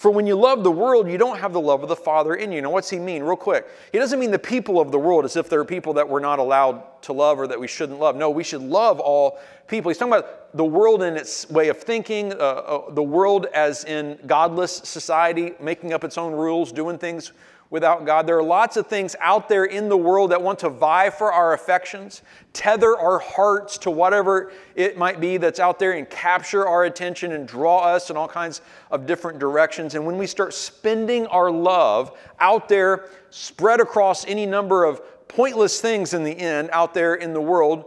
For 0.00 0.10
when 0.10 0.26
you 0.26 0.34
love 0.34 0.64
the 0.64 0.70
world, 0.70 1.10
you 1.10 1.18
don't 1.18 1.38
have 1.38 1.52
the 1.52 1.60
love 1.60 1.82
of 1.82 1.90
the 1.90 1.94
Father 1.94 2.34
in 2.34 2.52
you. 2.52 2.62
Now, 2.62 2.70
what's 2.70 2.88
he 2.88 2.98
mean? 2.98 3.22
Real 3.22 3.36
quick. 3.36 3.66
He 3.92 3.98
doesn't 3.98 4.18
mean 4.18 4.30
the 4.30 4.38
people 4.38 4.80
of 4.80 4.90
the 4.90 4.98
world 4.98 5.26
as 5.26 5.36
if 5.36 5.50
there 5.50 5.60
are 5.60 5.64
people 5.66 5.92
that 5.92 6.08
we're 6.08 6.20
not 6.20 6.38
allowed 6.38 7.02
to 7.02 7.12
love 7.12 7.38
or 7.38 7.46
that 7.46 7.60
we 7.60 7.68
shouldn't 7.68 8.00
love. 8.00 8.16
No, 8.16 8.30
we 8.30 8.42
should 8.42 8.62
love 8.62 8.98
all 8.98 9.38
people. 9.66 9.90
He's 9.90 9.98
talking 9.98 10.14
about 10.14 10.56
the 10.56 10.64
world 10.64 11.02
in 11.02 11.18
its 11.18 11.50
way 11.50 11.68
of 11.68 11.76
thinking, 11.76 12.32
uh, 12.32 12.36
uh, 12.36 12.90
the 12.92 13.02
world 13.02 13.48
as 13.52 13.84
in 13.84 14.18
godless 14.26 14.76
society, 14.76 15.52
making 15.60 15.92
up 15.92 16.02
its 16.02 16.16
own 16.16 16.32
rules, 16.32 16.72
doing 16.72 16.96
things 16.96 17.32
without 17.70 18.04
God. 18.04 18.26
There 18.26 18.36
are 18.36 18.42
lots 18.42 18.76
of 18.76 18.88
things 18.88 19.16
out 19.20 19.48
there 19.48 19.64
in 19.64 19.88
the 19.88 19.96
world 19.96 20.32
that 20.32 20.42
want 20.42 20.58
to 20.60 20.68
vie 20.68 21.08
for 21.08 21.32
our 21.32 21.54
affections, 21.54 22.22
tether 22.52 22.98
our 22.98 23.18
hearts 23.18 23.78
to 23.78 23.90
whatever 23.90 24.52
it 24.74 24.98
might 24.98 25.20
be 25.20 25.36
that's 25.36 25.60
out 25.60 25.78
there, 25.78 25.92
and 25.92 26.10
capture 26.10 26.66
our 26.66 26.84
attention 26.84 27.32
and 27.32 27.46
draw 27.46 27.84
us 27.84 28.10
in 28.10 28.16
all 28.16 28.28
kinds 28.28 28.60
of 28.90 29.06
different 29.06 29.38
directions. 29.38 29.94
And 29.94 30.04
when 30.04 30.18
we 30.18 30.26
start 30.26 30.52
spending 30.52 31.26
our 31.28 31.50
love 31.50 32.18
out 32.40 32.68
there, 32.68 33.08
spread 33.30 33.80
across 33.80 34.26
any 34.26 34.46
number 34.46 34.84
of 34.84 35.00
pointless 35.28 35.80
things 35.80 36.12
in 36.12 36.24
the 36.24 36.36
end 36.36 36.68
out 36.72 36.92
there 36.92 37.14
in 37.14 37.32
the 37.32 37.40
world 37.40 37.84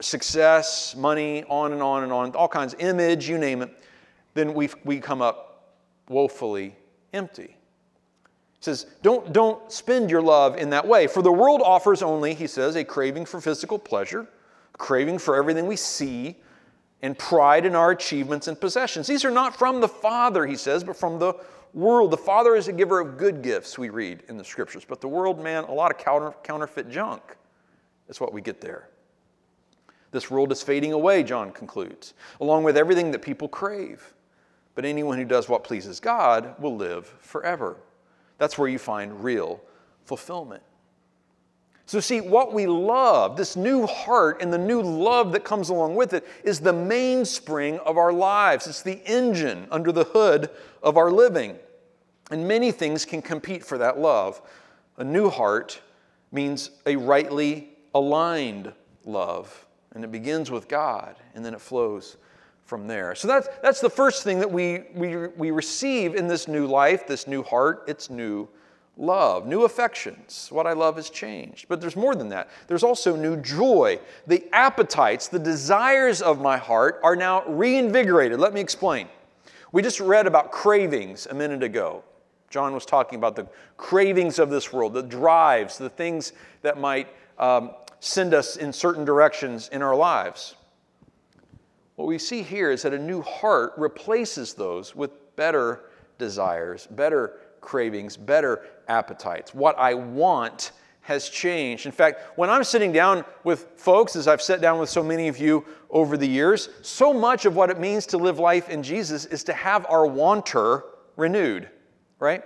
success, 0.00 0.96
money, 0.96 1.44
on 1.44 1.72
and 1.72 1.80
on 1.80 2.02
and 2.02 2.12
on, 2.12 2.34
all 2.34 2.48
kinds, 2.48 2.74
image, 2.80 3.28
you 3.28 3.38
name 3.38 3.62
it 3.62 3.70
then 4.36 4.52
we, 4.54 4.68
we 4.84 5.00
come 5.00 5.22
up 5.22 5.72
woefully 6.08 6.76
empty 7.12 7.55
says, 8.60 8.86
don't, 9.02 9.32
don't 9.32 9.70
spend 9.70 10.10
your 10.10 10.22
love 10.22 10.56
in 10.56 10.70
that 10.70 10.86
way. 10.86 11.06
For 11.06 11.22
the 11.22 11.32
world 11.32 11.60
offers 11.62 12.02
only, 12.02 12.34
he 12.34 12.46
says, 12.46 12.76
a 12.76 12.84
craving 12.84 13.26
for 13.26 13.40
physical 13.40 13.78
pleasure, 13.78 14.26
craving 14.72 15.18
for 15.18 15.36
everything 15.36 15.66
we 15.66 15.76
see, 15.76 16.36
and 17.02 17.16
pride 17.18 17.66
in 17.66 17.76
our 17.76 17.90
achievements 17.90 18.48
and 18.48 18.60
possessions. 18.60 19.06
These 19.06 19.24
are 19.24 19.30
not 19.30 19.56
from 19.56 19.80
the 19.80 19.88
Father, 19.88 20.46
he 20.46 20.56
says, 20.56 20.82
but 20.82 20.96
from 20.96 21.18
the 21.18 21.34
world. 21.74 22.10
The 22.10 22.16
Father 22.16 22.56
is 22.56 22.68
a 22.68 22.72
giver 22.72 22.98
of 22.98 23.18
good 23.18 23.42
gifts, 23.42 23.78
we 23.78 23.90
read 23.90 24.22
in 24.28 24.36
the 24.36 24.44
scriptures. 24.44 24.84
But 24.84 25.00
the 25.00 25.08
world, 25.08 25.42
man, 25.42 25.64
a 25.64 25.72
lot 25.72 25.90
of 25.90 25.98
counter, 25.98 26.32
counterfeit 26.42 26.90
junk. 26.90 27.22
is 28.08 28.20
what 28.20 28.32
we 28.32 28.40
get 28.40 28.60
there. 28.60 28.88
This 30.10 30.30
world 30.30 30.50
is 30.50 30.62
fading 30.62 30.92
away, 30.92 31.22
John 31.22 31.52
concludes, 31.52 32.14
along 32.40 32.64
with 32.64 32.76
everything 32.76 33.10
that 33.10 33.20
people 33.20 33.48
crave. 33.48 34.14
But 34.74 34.84
anyone 34.84 35.18
who 35.18 35.24
does 35.24 35.48
what 35.48 35.64
pleases 35.64 36.00
God 36.00 36.54
will 36.58 36.76
live 36.76 37.06
forever. 37.20 37.76
That's 38.38 38.58
where 38.58 38.68
you 38.68 38.78
find 38.78 39.24
real 39.24 39.60
fulfillment. 40.04 40.62
So, 41.88 42.00
see, 42.00 42.20
what 42.20 42.52
we 42.52 42.66
love, 42.66 43.36
this 43.36 43.54
new 43.54 43.86
heart 43.86 44.42
and 44.42 44.52
the 44.52 44.58
new 44.58 44.82
love 44.82 45.30
that 45.32 45.44
comes 45.44 45.68
along 45.68 45.94
with 45.94 46.14
it, 46.14 46.26
is 46.42 46.58
the 46.58 46.72
mainspring 46.72 47.78
of 47.78 47.96
our 47.96 48.12
lives. 48.12 48.66
It's 48.66 48.82
the 48.82 49.00
engine 49.06 49.68
under 49.70 49.92
the 49.92 50.02
hood 50.02 50.50
of 50.82 50.96
our 50.96 51.12
living. 51.12 51.56
And 52.32 52.48
many 52.48 52.72
things 52.72 53.04
can 53.04 53.22
compete 53.22 53.64
for 53.64 53.78
that 53.78 54.00
love. 54.00 54.42
A 54.96 55.04
new 55.04 55.30
heart 55.30 55.80
means 56.32 56.70
a 56.86 56.96
rightly 56.96 57.68
aligned 57.94 58.72
love, 59.04 59.66
and 59.94 60.02
it 60.02 60.10
begins 60.10 60.50
with 60.50 60.66
God, 60.66 61.14
and 61.36 61.44
then 61.44 61.54
it 61.54 61.60
flows 61.60 62.16
from 62.66 62.86
there. 62.86 63.14
So 63.14 63.28
that's, 63.28 63.48
that's 63.62 63.80
the 63.80 63.88
first 63.88 64.24
thing 64.24 64.40
that 64.40 64.50
we, 64.50 64.82
we, 64.94 65.28
we 65.28 65.50
receive 65.52 66.14
in 66.14 66.26
this 66.26 66.48
new 66.48 66.66
life, 66.66 67.06
this 67.06 67.26
new 67.26 67.42
heart, 67.42 67.84
it's 67.86 68.10
new 68.10 68.48
love, 68.96 69.46
new 69.46 69.64
affections. 69.64 70.48
What 70.50 70.66
I 70.66 70.72
love 70.72 70.96
has 70.96 71.08
changed. 71.08 71.66
But 71.68 71.80
there's 71.80 71.96
more 71.96 72.14
than 72.14 72.28
that. 72.30 72.48
There's 72.66 72.82
also 72.82 73.14
new 73.14 73.36
joy. 73.36 74.00
The 74.26 74.44
appetites, 74.52 75.28
the 75.28 75.38
desires 75.38 76.20
of 76.20 76.40
my 76.40 76.56
heart 76.56 77.00
are 77.02 77.14
now 77.14 77.44
reinvigorated. 77.46 78.40
Let 78.40 78.52
me 78.52 78.60
explain. 78.60 79.08
We 79.70 79.82
just 79.82 80.00
read 80.00 80.26
about 80.26 80.50
cravings 80.50 81.26
a 81.26 81.34
minute 81.34 81.62
ago. 81.62 82.02
John 82.50 82.72
was 82.72 82.86
talking 82.86 83.18
about 83.18 83.36
the 83.36 83.46
cravings 83.76 84.38
of 84.38 84.50
this 84.50 84.72
world, 84.72 84.94
the 84.94 85.02
drives, 85.02 85.78
the 85.78 85.90
things 85.90 86.32
that 86.62 86.78
might 86.78 87.08
um, 87.38 87.72
send 88.00 88.34
us 88.34 88.56
in 88.56 88.72
certain 88.72 89.04
directions 89.04 89.68
in 89.68 89.82
our 89.82 89.94
lives. 89.94 90.54
What 91.96 92.06
we 92.06 92.18
see 92.18 92.42
here 92.42 92.70
is 92.70 92.82
that 92.82 92.92
a 92.92 92.98
new 92.98 93.22
heart 93.22 93.72
replaces 93.76 94.54
those 94.54 94.94
with 94.94 95.10
better 95.34 95.86
desires, 96.18 96.86
better 96.90 97.38
cravings, 97.60 98.16
better 98.16 98.64
appetites. 98.86 99.54
What 99.54 99.78
I 99.78 99.94
want 99.94 100.72
has 101.00 101.28
changed. 101.28 101.86
In 101.86 101.92
fact, 101.92 102.36
when 102.36 102.50
I'm 102.50 102.64
sitting 102.64 102.92
down 102.92 103.24
with 103.44 103.68
folks, 103.76 104.14
as 104.16 104.28
I've 104.28 104.42
sat 104.42 104.60
down 104.60 104.78
with 104.78 104.90
so 104.90 105.02
many 105.02 105.28
of 105.28 105.38
you 105.38 105.64
over 105.88 106.16
the 106.16 106.26
years, 106.26 106.68
so 106.82 107.14
much 107.14 107.44
of 107.46 107.56
what 107.56 107.70
it 107.70 107.78
means 107.78 108.06
to 108.06 108.18
live 108.18 108.38
life 108.38 108.68
in 108.68 108.82
Jesus 108.82 109.24
is 109.24 109.44
to 109.44 109.52
have 109.52 109.86
our 109.88 110.06
wanter 110.06 110.84
renewed, 111.16 111.68
right? 112.18 112.42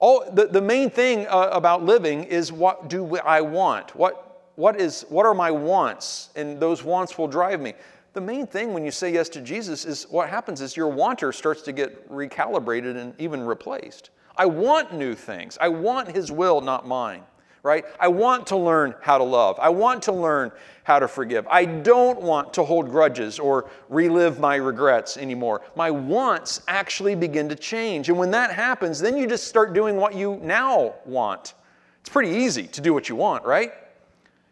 All, 0.00 0.30
the, 0.30 0.46
the 0.46 0.60
main 0.60 0.90
thing 0.90 1.26
uh, 1.28 1.50
about 1.52 1.84
living 1.84 2.24
is 2.24 2.52
what 2.52 2.88
do 2.88 3.16
I 3.18 3.40
want? 3.40 3.96
What, 3.96 4.50
what, 4.56 4.80
is, 4.80 5.06
what 5.08 5.24
are 5.24 5.34
my 5.34 5.50
wants? 5.50 6.30
And 6.36 6.60
those 6.60 6.82
wants 6.82 7.16
will 7.16 7.28
drive 7.28 7.60
me 7.60 7.74
the 8.12 8.20
main 8.20 8.46
thing 8.46 8.72
when 8.72 8.84
you 8.84 8.90
say 8.90 9.12
yes 9.12 9.28
to 9.30 9.40
Jesus 9.40 9.84
is 9.84 10.04
what 10.10 10.28
happens 10.28 10.60
is 10.60 10.76
your 10.76 10.88
wanter 10.88 11.32
starts 11.32 11.62
to 11.62 11.72
get 11.72 12.10
recalibrated 12.10 12.96
and 12.96 13.14
even 13.20 13.42
replaced. 13.42 14.10
I 14.36 14.46
want 14.46 14.94
new 14.94 15.14
things. 15.14 15.58
I 15.60 15.68
want 15.68 16.14
His 16.14 16.30
will, 16.32 16.60
not 16.60 16.86
mine, 16.86 17.22
right? 17.62 17.84
I 18.00 18.08
want 18.08 18.46
to 18.48 18.56
learn 18.56 18.94
how 19.02 19.18
to 19.18 19.24
love. 19.24 19.58
I 19.60 19.68
want 19.68 20.02
to 20.04 20.12
learn 20.12 20.52
how 20.84 20.98
to 20.98 21.08
forgive. 21.08 21.46
I 21.48 21.64
don't 21.64 22.22
want 22.22 22.54
to 22.54 22.62
hold 22.62 22.88
grudges 22.88 23.38
or 23.38 23.68
relive 23.88 24.38
my 24.38 24.56
regrets 24.56 25.16
anymore. 25.16 25.62
My 25.76 25.90
wants 25.90 26.62
actually 26.68 27.14
begin 27.14 27.48
to 27.48 27.56
change. 27.56 28.08
And 28.08 28.16
when 28.16 28.30
that 28.30 28.52
happens, 28.52 29.00
then 29.00 29.16
you 29.16 29.26
just 29.26 29.48
start 29.48 29.74
doing 29.74 29.96
what 29.96 30.14
you 30.14 30.40
now 30.42 30.94
want. 31.04 31.54
It's 32.00 32.08
pretty 32.08 32.30
easy 32.30 32.66
to 32.68 32.80
do 32.80 32.94
what 32.94 33.08
you 33.08 33.16
want, 33.16 33.44
right? 33.44 33.72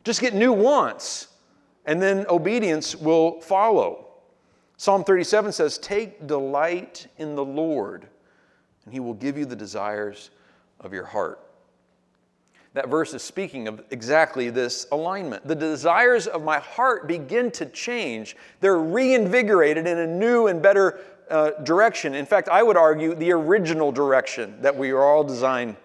Just 0.04 0.20
get 0.20 0.34
new 0.34 0.52
wants 0.52 1.28
and 1.86 2.02
then 2.02 2.26
obedience 2.28 2.94
will 2.94 3.40
follow. 3.40 4.08
Psalm 4.76 5.04
37 5.04 5.52
says, 5.52 5.78
Take 5.78 6.26
delight 6.26 7.06
in 7.16 7.34
the 7.34 7.44
Lord, 7.44 8.06
and 8.84 8.92
he 8.92 9.00
will 9.00 9.14
give 9.14 9.38
you 9.38 9.46
the 9.46 9.56
desires 9.56 10.30
of 10.80 10.92
your 10.92 11.06
heart. 11.06 11.40
That 12.74 12.90
verse 12.90 13.14
is 13.14 13.22
speaking 13.22 13.68
of 13.68 13.82
exactly 13.90 14.50
this 14.50 14.86
alignment. 14.92 15.48
The 15.48 15.54
desires 15.54 16.26
of 16.26 16.44
my 16.44 16.58
heart 16.58 17.08
begin 17.08 17.50
to 17.52 17.64
change. 17.64 18.36
They're 18.60 18.78
reinvigorated 18.78 19.86
in 19.86 19.96
a 19.96 20.06
new 20.06 20.48
and 20.48 20.60
better 20.60 21.00
uh, 21.30 21.52
direction. 21.62 22.14
In 22.14 22.26
fact, 22.26 22.50
I 22.50 22.62
would 22.62 22.76
argue 22.76 23.14
the 23.14 23.32
original 23.32 23.90
direction 23.92 24.60
that 24.60 24.76
we 24.76 24.90
are 24.90 25.02
all 25.02 25.24
designed 25.24 25.76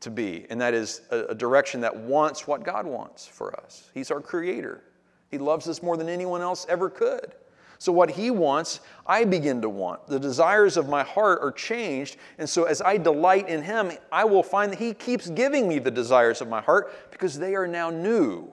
to 0.00 0.10
be, 0.10 0.46
and 0.48 0.58
that 0.62 0.72
is 0.72 1.02
a, 1.10 1.24
a 1.26 1.34
direction 1.34 1.82
that 1.82 1.94
wants 1.94 2.46
what 2.46 2.64
God 2.64 2.86
wants 2.86 3.26
for 3.26 3.54
us. 3.60 3.90
He's 3.92 4.10
our 4.10 4.22
creator. 4.22 4.82
He 5.30 5.38
loves 5.38 5.68
us 5.68 5.82
more 5.82 5.96
than 5.96 6.08
anyone 6.08 6.40
else 6.40 6.66
ever 6.68 6.90
could. 6.90 7.34
So, 7.80 7.92
what 7.92 8.10
He 8.10 8.30
wants, 8.30 8.80
I 9.06 9.24
begin 9.24 9.62
to 9.62 9.68
want. 9.70 10.06
The 10.06 10.20
desires 10.20 10.76
of 10.76 10.90
my 10.90 11.02
heart 11.02 11.38
are 11.40 11.50
changed. 11.50 12.18
And 12.36 12.46
so, 12.46 12.64
as 12.64 12.82
I 12.82 12.98
delight 12.98 13.48
in 13.48 13.62
Him, 13.62 13.92
I 14.12 14.24
will 14.24 14.42
find 14.42 14.70
that 14.70 14.78
He 14.78 14.92
keeps 14.92 15.30
giving 15.30 15.66
me 15.66 15.78
the 15.78 15.90
desires 15.90 16.42
of 16.42 16.48
my 16.48 16.60
heart 16.60 17.10
because 17.10 17.38
they 17.38 17.54
are 17.54 17.66
now 17.66 17.88
new 17.88 18.52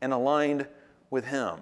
and 0.00 0.12
aligned 0.12 0.66
with 1.10 1.24
Him. 1.24 1.60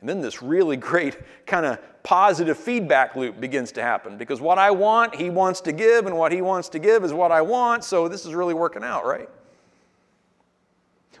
And 0.00 0.08
then 0.08 0.22
this 0.22 0.42
really 0.42 0.76
great 0.78 1.18
kind 1.44 1.66
of 1.66 1.78
positive 2.02 2.56
feedback 2.56 3.14
loop 3.14 3.40
begins 3.40 3.70
to 3.72 3.82
happen 3.82 4.16
because 4.16 4.40
what 4.40 4.58
I 4.58 4.70
want, 4.70 5.14
He 5.14 5.28
wants 5.28 5.60
to 5.62 5.72
give, 5.72 6.06
and 6.06 6.16
what 6.16 6.32
He 6.32 6.40
wants 6.40 6.70
to 6.70 6.78
give 6.78 7.04
is 7.04 7.12
what 7.12 7.30
I 7.30 7.42
want. 7.42 7.84
So, 7.84 8.08
this 8.08 8.24
is 8.24 8.32
really 8.32 8.54
working 8.54 8.84
out, 8.84 9.04
right? 9.04 9.28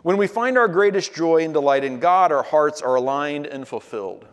When 0.04 0.18
we 0.18 0.26
find 0.26 0.58
our 0.58 0.68
greatest 0.68 1.14
joy 1.14 1.44
and 1.44 1.54
delight 1.54 1.82
in 1.82 1.98
God, 1.98 2.30
our 2.30 2.42
hearts 2.42 2.82
are 2.82 2.96
aligned 2.96 3.46
and 3.46 3.66
fulfilled. 3.66 4.26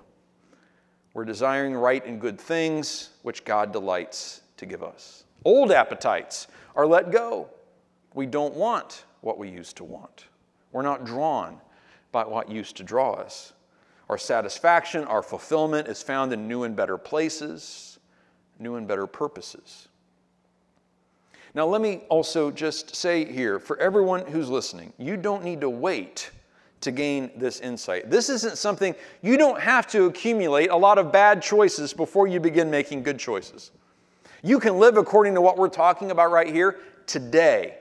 We're 1.14 1.24
desiring 1.24 1.76
right 1.76 2.06
and 2.06 2.20
good 2.20 2.38
things, 2.38 3.12
which 3.22 3.46
God 3.46 3.72
delights 3.72 4.42
to 4.58 4.66
give 4.66 4.84
us. 4.84 5.24
Old 5.46 5.72
appetites 5.72 6.48
are 6.76 6.86
let 6.86 7.10
go. 7.10 7.48
We 8.14 8.26
don't 8.26 8.54
want 8.54 9.06
what 9.22 9.38
we 9.38 9.48
used 9.48 9.78
to 9.78 9.86
want. 9.86 10.26
We're 10.74 10.82
not 10.82 11.06
drawn 11.06 11.62
by 12.12 12.26
what 12.26 12.52
used 12.52 12.76
to 12.76 12.84
draw 12.84 13.14
us. 13.14 13.54
Our 14.10 14.18
satisfaction, 14.18 15.06
our 15.06 15.24
fulfillment 15.24 15.88
is 15.88 16.04
found 16.04 16.34
in 16.34 16.50
new 16.50 16.64
and 16.64 16.76
better 16.76 16.98
places, 16.98 17.98
new 18.60 18.76
and 18.76 18.90
better 18.90 19.08
purposes. 19.08 19.88
Now, 21.54 21.66
let 21.66 21.82
me 21.82 22.04
also 22.08 22.50
just 22.50 22.96
say 22.96 23.26
here 23.26 23.60
for 23.60 23.78
everyone 23.78 24.26
who's 24.26 24.50
listening, 24.50 24.94
you 24.98 25.18
don't 25.18 25.44
need 25.44 25.62
to 25.62 25.70
wait 25.70 26.32
to 26.80 26.92
gain 26.92 27.30
this 27.36 27.60
insight. 27.60 28.10
This 28.10 28.30
isn't 28.30 28.58
something 28.58 28.96
you 29.22 29.38
don't 29.38 29.60
have 29.60 29.86
to 29.88 30.06
accumulate 30.06 30.70
a 30.70 30.76
lot 30.76 30.98
of 30.98 31.12
bad 31.12 31.42
choices 31.42 31.94
before 31.94 32.28
you 32.28 32.40
begin 32.40 32.72
making 32.72 33.04
good 33.04 33.20
choices. 33.20 33.72
You 34.44 34.60
can 34.60 34.80
live 34.80 34.98
according 34.98 35.36
to 35.36 35.42
what 35.42 35.58
we're 35.58 35.70
talking 35.70 36.12
about 36.12 36.32
right 36.32 36.48
here 36.48 36.80
today. 37.06 37.76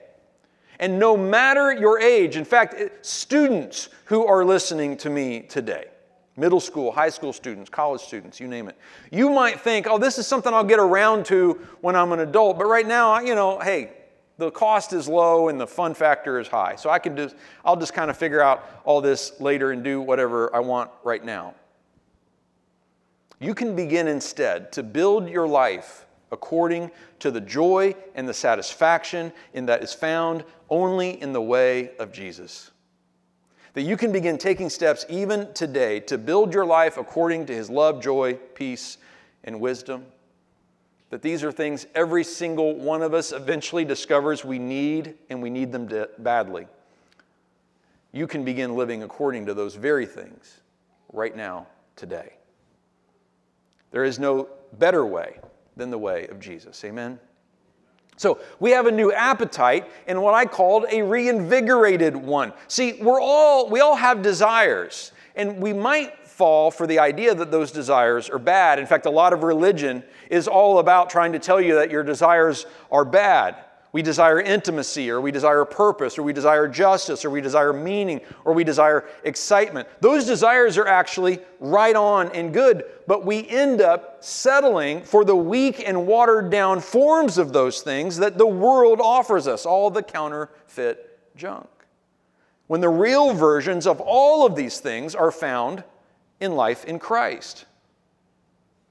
And 0.78 0.98
no 0.98 1.16
matter 1.16 1.72
your 1.72 2.00
age, 2.00 2.36
in 2.36 2.44
fact, 2.44 3.06
students 3.06 3.88
who 4.06 4.26
are 4.26 4.44
listening 4.44 4.96
to 4.98 5.10
me 5.10 5.40
today, 5.40 5.86
middle 6.36 6.60
school, 6.60 6.92
high 6.92 7.10
school 7.10 7.32
students, 7.32 7.68
college 7.68 8.00
students, 8.00 8.40
you 8.40 8.48
name 8.48 8.68
it, 8.68 8.76
you 9.10 9.30
might 9.30 9.60
think, 9.60 9.86
oh, 9.88 9.98
this 9.98 10.18
is 10.18 10.26
something 10.26 10.52
I'll 10.52 10.64
get 10.64 10.78
around 10.78 11.26
to 11.26 11.60
when 11.80 11.96
I'm 11.96 12.12
an 12.12 12.20
adult. 12.20 12.58
But 12.58 12.66
right 12.66 12.86
now, 12.86 13.20
you 13.20 13.34
know, 13.34 13.58
hey, 13.58 13.92
the 14.38 14.50
cost 14.50 14.92
is 14.92 15.06
low 15.06 15.48
and 15.48 15.60
the 15.60 15.66
fun 15.66 15.94
factor 15.94 16.40
is 16.40 16.48
high. 16.48 16.76
So 16.76 16.90
I 16.90 16.98
can 16.98 17.16
just, 17.16 17.36
I'll 17.64 17.76
just 17.76 17.92
kind 17.92 18.10
of 18.10 18.16
figure 18.16 18.40
out 18.40 18.64
all 18.84 19.00
this 19.00 19.38
later 19.40 19.70
and 19.70 19.84
do 19.84 20.00
whatever 20.00 20.54
I 20.54 20.60
want 20.60 20.90
right 21.04 21.24
now. 21.24 21.54
You 23.38 23.54
can 23.54 23.76
begin 23.76 24.08
instead 24.08 24.72
to 24.72 24.82
build 24.82 25.28
your 25.28 25.46
life 25.46 26.06
according 26.32 26.90
to 27.18 27.30
the 27.30 27.40
joy 27.40 27.94
and 28.14 28.28
the 28.28 28.34
satisfaction 28.34 29.32
in 29.52 29.66
that 29.66 29.82
is 29.82 29.92
found 29.92 30.44
only 30.68 31.20
in 31.20 31.32
the 31.32 31.42
way 31.42 31.96
of 31.98 32.12
Jesus. 32.12 32.70
That 33.74 33.82
you 33.82 33.96
can 33.96 34.10
begin 34.10 34.36
taking 34.36 34.68
steps 34.68 35.06
even 35.08 35.52
today 35.54 36.00
to 36.00 36.18
build 36.18 36.52
your 36.52 36.64
life 36.64 36.96
according 36.96 37.46
to 37.46 37.54
his 37.54 37.70
love, 37.70 38.02
joy, 38.02 38.34
peace, 38.54 38.98
and 39.44 39.60
wisdom. 39.60 40.06
That 41.10 41.22
these 41.22 41.42
are 41.44 41.52
things 41.52 41.86
every 41.94 42.24
single 42.24 42.74
one 42.74 43.02
of 43.02 43.14
us 43.14 43.32
eventually 43.32 43.84
discovers 43.84 44.44
we 44.44 44.58
need 44.58 45.14
and 45.28 45.42
we 45.42 45.50
need 45.50 45.72
them 45.72 45.88
badly. 46.18 46.66
You 48.12 48.26
can 48.26 48.44
begin 48.44 48.74
living 48.74 49.02
according 49.02 49.46
to 49.46 49.54
those 49.54 49.76
very 49.76 50.06
things 50.06 50.60
right 51.12 51.36
now, 51.36 51.66
today. 51.94 52.34
There 53.92 54.04
is 54.04 54.18
no 54.18 54.48
better 54.78 55.04
way 55.04 55.38
than 55.76 55.90
the 55.90 55.98
way 55.98 56.26
of 56.28 56.40
Jesus. 56.40 56.84
Amen? 56.84 57.18
So 58.16 58.38
we 58.58 58.72
have 58.72 58.86
a 58.86 58.92
new 58.92 59.12
appetite 59.12 59.90
and 60.06 60.22
what 60.22 60.34
I 60.34 60.44
called 60.44 60.86
a 60.90 61.02
reinvigorated 61.02 62.14
one. 62.14 62.52
See, 62.68 62.94
we're 63.00 63.20
all, 63.20 63.68
we 63.70 63.80
all 63.80 63.96
have 63.96 64.22
desires, 64.22 65.12
and 65.36 65.58
we 65.58 65.72
might 65.72 66.26
fall 66.26 66.70
for 66.70 66.86
the 66.86 66.98
idea 66.98 67.34
that 67.34 67.50
those 67.50 67.70
desires 67.70 68.30
are 68.30 68.38
bad. 68.38 68.78
In 68.78 68.86
fact, 68.86 69.06
a 69.06 69.10
lot 69.10 69.32
of 69.32 69.42
religion 69.42 70.02
is 70.30 70.48
all 70.48 70.78
about 70.78 71.10
trying 71.10 71.32
to 71.32 71.38
tell 71.38 71.60
you 71.60 71.74
that 71.74 71.90
your 71.90 72.02
desires 72.02 72.66
are 72.90 73.04
bad. 73.04 73.56
We 73.92 74.02
desire 74.02 74.40
intimacy, 74.40 75.10
or 75.10 75.20
we 75.20 75.32
desire 75.32 75.64
purpose, 75.64 76.16
or 76.16 76.22
we 76.22 76.32
desire 76.32 76.68
justice, 76.68 77.24
or 77.24 77.30
we 77.30 77.40
desire 77.40 77.72
meaning, 77.72 78.20
or 78.44 78.52
we 78.52 78.62
desire 78.62 79.08
excitement. 79.24 79.88
Those 80.00 80.26
desires 80.26 80.78
are 80.78 80.86
actually 80.86 81.40
right 81.58 81.96
on 81.96 82.30
and 82.30 82.54
good, 82.54 82.84
but 83.08 83.26
we 83.26 83.48
end 83.48 83.80
up 83.80 84.22
settling 84.22 85.02
for 85.02 85.24
the 85.24 85.34
weak 85.34 85.82
and 85.84 86.06
watered 86.06 86.50
down 86.50 86.80
forms 86.80 87.36
of 87.36 87.52
those 87.52 87.80
things 87.80 88.16
that 88.18 88.38
the 88.38 88.46
world 88.46 89.00
offers 89.00 89.48
us, 89.48 89.66
all 89.66 89.90
the 89.90 90.04
counterfeit 90.04 91.18
junk. 91.34 91.68
When 92.68 92.80
the 92.80 92.88
real 92.88 93.34
versions 93.34 93.88
of 93.88 94.00
all 94.00 94.46
of 94.46 94.54
these 94.54 94.78
things 94.78 95.16
are 95.16 95.32
found 95.32 95.82
in 96.38 96.54
life 96.54 96.84
in 96.84 97.00
Christ. 97.00 97.66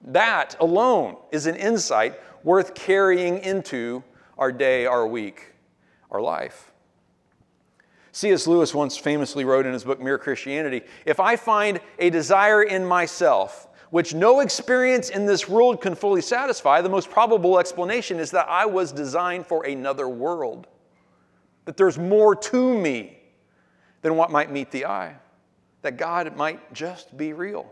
That 0.02 0.58
alone 0.60 1.16
is 1.32 1.46
an 1.46 1.56
insight 1.56 2.20
worth 2.44 2.74
carrying 2.74 3.40
into 3.40 4.04
our 4.40 4.52
day, 4.52 4.88
our 4.88 5.06
week, 5.06 5.54
our 6.10 6.22
life. 6.22 6.72
C.S. 8.12 8.48
Lewis 8.48 8.74
once 8.74 8.98
famously 8.98 9.46
wrote 9.46 9.68
in 9.68 9.74
his 9.74 9.84
book 9.84 10.02
Mere 10.02 10.18
Christianity 10.18 10.82
If 11.06 11.20
I 11.20 11.36
find 11.36 11.80
a 12.00 12.10
desire 12.10 12.64
in 12.64 12.84
myself 12.86 13.68
which 13.92 14.14
no 14.14 14.40
experience 14.40 15.10
in 15.10 15.26
this 15.26 15.48
world 15.48 15.82
can 15.82 15.96
fully 15.96 16.22
satisfy, 16.22 16.82
the 16.82 16.90
most 16.90 17.10
probable 17.10 17.60
explanation 17.60 18.20
is 18.20 18.32
that 18.32 18.48
I 18.48 18.66
was 18.66 18.92
designed 18.92 19.48
for 19.48 19.66
another 19.66 20.08
world, 20.08 20.68
that 21.66 21.76
there's 21.76 21.98
more 21.98 22.36
to 22.36 22.78
me 22.78 23.18
than 24.02 24.16
what 24.16 24.32
might 24.32 24.52
meet 24.52 24.72
the 24.72 24.86
eye, 24.86 25.16
that 25.82 25.98
God 25.98 26.36
might 26.38 26.74
just 26.74 27.18
be 27.18 27.34
real 27.34 27.72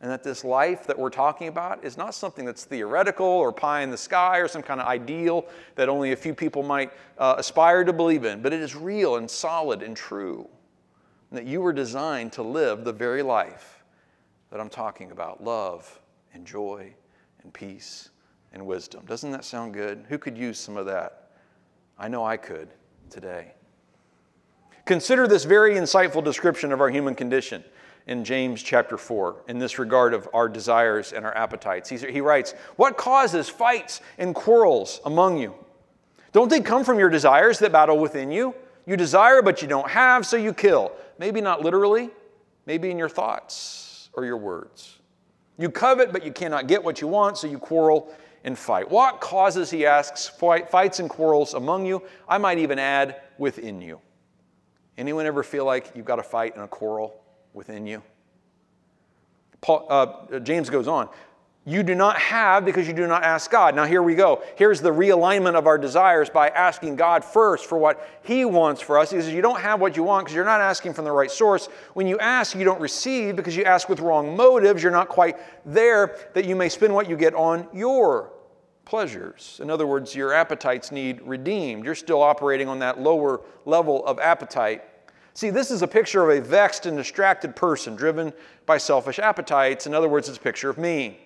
and 0.00 0.10
that 0.10 0.22
this 0.22 0.44
life 0.44 0.86
that 0.86 0.98
we're 0.98 1.10
talking 1.10 1.48
about 1.48 1.84
is 1.84 1.98
not 1.98 2.14
something 2.14 2.46
that's 2.46 2.64
theoretical 2.64 3.26
or 3.26 3.52
pie 3.52 3.82
in 3.82 3.90
the 3.90 3.98
sky 3.98 4.38
or 4.38 4.48
some 4.48 4.62
kind 4.62 4.80
of 4.80 4.86
ideal 4.86 5.44
that 5.74 5.88
only 5.88 6.12
a 6.12 6.16
few 6.16 6.34
people 6.34 6.62
might 6.62 6.90
uh, 7.18 7.34
aspire 7.36 7.84
to 7.84 7.92
believe 7.92 8.24
in, 8.24 8.40
but 8.40 8.52
it 8.52 8.60
is 8.60 8.74
real 8.74 9.16
and 9.16 9.30
solid 9.30 9.82
and 9.82 9.96
true. 9.96 10.48
And 11.30 11.38
that 11.38 11.44
you 11.44 11.60
were 11.60 11.72
designed 11.72 12.32
to 12.32 12.42
live 12.42 12.84
the 12.84 12.92
very 12.92 13.22
life 13.22 13.84
that 14.50 14.58
I'm 14.58 14.70
talking 14.70 15.10
about 15.10 15.44
love 15.44 16.00
and 16.32 16.46
joy 16.46 16.94
and 17.42 17.52
peace 17.52 18.08
and 18.52 18.66
wisdom. 18.66 19.04
Doesn't 19.06 19.30
that 19.32 19.44
sound 19.44 19.74
good? 19.74 20.06
Who 20.08 20.16
could 20.16 20.36
use 20.36 20.58
some 20.58 20.76
of 20.76 20.86
that? 20.86 21.30
I 21.98 22.08
know 22.08 22.24
I 22.24 22.38
could 22.38 22.70
today. 23.10 23.52
Consider 24.86 25.28
this 25.28 25.44
very 25.44 25.74
insightful 25.74 26.24
description 26.24 26.72
of 26.72 26.80
our 26.80 26.88
human 26.88 27.14
condition 27.14 27.62
in 28.10 28.24
James 28.24 28.60
chapter 28.60 28.98
4 28.98 29.44
in 29.46 29.60
this 29.60 29.78
regard 29.78 30.14
of 30.14 30.28
our 30.34 30.48
desires 30.48 31.12
and 31.12 31.24
our 31.24 31.34
appetites. 31.36 31.88
he 31.88 32.20
writes, 32.20 32.52
What 32.74 32.96
causes 32.96 33.48
fights 33.48 34.00
and 34.18 34.34
quarrels 34.34 35.00
among 35.04 35.38
you? 35.38 35.54
Don't 36.32 36.48
they 36.50 36.60
come 36.60 36.84
from 36.84 36.98
your 36.98 37.08
desires 37.08 37.60
that 37.60 37.70
battle 37.70 37.98
within 37.98 38.32
you? 38.32 38.52
You 38.84 38.96
desire, 38.96 39.42
but 39.42 39.62
you 39.62 39.68
don't 39.68 39.88
have, 39.88 40.26
so 40.26 40.36
you 40.36 40.52
kill. 40.52 40.90
Maybe 41.18 41.40
not 41.40 41.62
literally, 41.62 42.10
maybe 42.66 42.90
in 42.90 42.98
your 42.98 43.08
thoughts 43.08 44.10
or 44.12 44.24
your 44.24 44.36
words. 44.36 44.98
You 45.56 45.70
covet, 45.70 46.12
but 46.12 46.24
you 46.24 46.32
cannot 46.32 46.66
get 46.66 46.82
what 46.82 47.00
you 47.00 47.06
want, 47.06 47.38
so 47.38 47.46
you 47.46 47.58
quarrel 47.58 48.12
and 48.42 48.58
fight. 48.58 48.90
What 48.90 49.20
causes, 49.20 49.70
he 49.70 49.86
asks, 49.86 50.26
fights 50.26 50.98
and 50.98 51.08
quarrels 51.08 51.54
among 51.54 51.86
you? 51.86 52.02
I 52.28 52.38
might 52.38 52.58
even 52.58 52.80
add, 52.80 53.20
within 53.38 53.80
you. 53.80 54.00
Anyone 54.98 55.26
ever 55.26 55.44
feel 55.44 55.64
like 55.64 55.92
you've 55.94 56.06
got 56.06 56.18
a 56.18 56.24
fight 56.24 56.56
and 56.56 56.64
a 56.64 56.68
quarrel 56.68 57.19
within 57.52 57.86
you. 57.86 58.02
Paul, 59.60 59.86
uh, 59.88 60.38
James 60.40 60.70
goes 60.70 60.88
on. 60.88 61.08
You 61.66 61.82
do 61.82 61.94
not 61.94 62.18
have 62.18 62.64
because 62.64 62.88
you 62.88 62.94
do 62.94 63.06
not 63.06 63.22
ask 63.22 63.50
God. 63.50 63.76
Now, 63.76 63.84
here 63.84 64.02
we 64.02 64.14
go. 64.14 64.42
Here's 64.56 64.80
the 64.80 64.90
realignment 64.90 65.56
of 65.56 65.66
our 65.66 65.76
desires 65.76 66.30
by 66.30 66.48
asking 66.48 66.96
God 66.96 67.22
first 67.22 67.66
for 67.66 67.76
what 67.76 68.08
He 68.22 68.46
wants 68.46 68.80
for 68.80 68.98
us. 68.98 69.10
He 69.10 69.20
says, 69.20 69.32
You 69.32 69.42
don't 69.42 69.60
have 69.60 69.78
what 69.78 69.94
you 69.94 70.02
want 70.02 70.24
because 70.24 70.34
you're 70.34 70.46
not 70.46 70.62
asking 70.62 70.94
from 70.94 71.04
the 71.04 71.12
right 71.12 71.30
source. 71.30 71.66
When 71.92 72.06
you 72.06 72.18
ask, 72.18 72.56
you 72.56 72.64
don't 72.64 72.80
receive 72.80 73.36
because 73.36 73.54
you 73.54 73.64
ask 73.64 73.90
with 73.90 74.00
wrong 74.00 74.34
motives. 74.34 74.82
You're 74.82 74.90
not 74.90 75.08
quite 75.08 75.36
there 75.66 76.16
that 76.32 76.46
you 76.46 76.56
may 76.56 76.70
spend 76.70 76.94
what 76.94 77.10
you 77.10 77.16
get 77.16 77.34
on 77.34 77.68
your 77.74 78.32
pleasures. 78.86 79.60
In 79.62 79.68
other 79.70 79.86
words, 79.86 80.14
your 80.14 80.32
appetites 80.32 80.90
need 80.90 81.20
redeemed. 81.22 81.84
You're 81.84 81.94
still 81.94 82.22
operating 82.22 82.68
on 82.68 82.78
that 82.78 82.98
lower 82.98 83.42
level 83.66 84.04
of 84.06 84.18
appetite 84.18 84.82
See, 85.34 85.50
this 85.50 85.70
is 85.70 85.82
a 85.82 85.88
picture 85.88 86.28
of 86.28 86.36
a 86.36 86.40
vexed 86.40 86.86
and 86.86 86.96
distracted 86.96 87.54
person 87.54 87.96
driven 87.96 88.32
by 88.66 88.78
selfish 88.78 89.18
appetites. 89.18 89.86
In 89.86 89.94
other 89.94 90.08
words, 90.08 90.28
it's 90.28 90.38
a 90.38 90.40
picture 90.40 90.70
of 90.70 90.78
me 90.78 91.18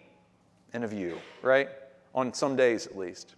and 0.72 0.84
of 0.84 0.92
you, 0.92 1.18
right? 1.42 1.68
On 2.14 2.32
some 2.32 2.56
days 2.56 2.86
at 2.86 2.96
least. 2.96 3.34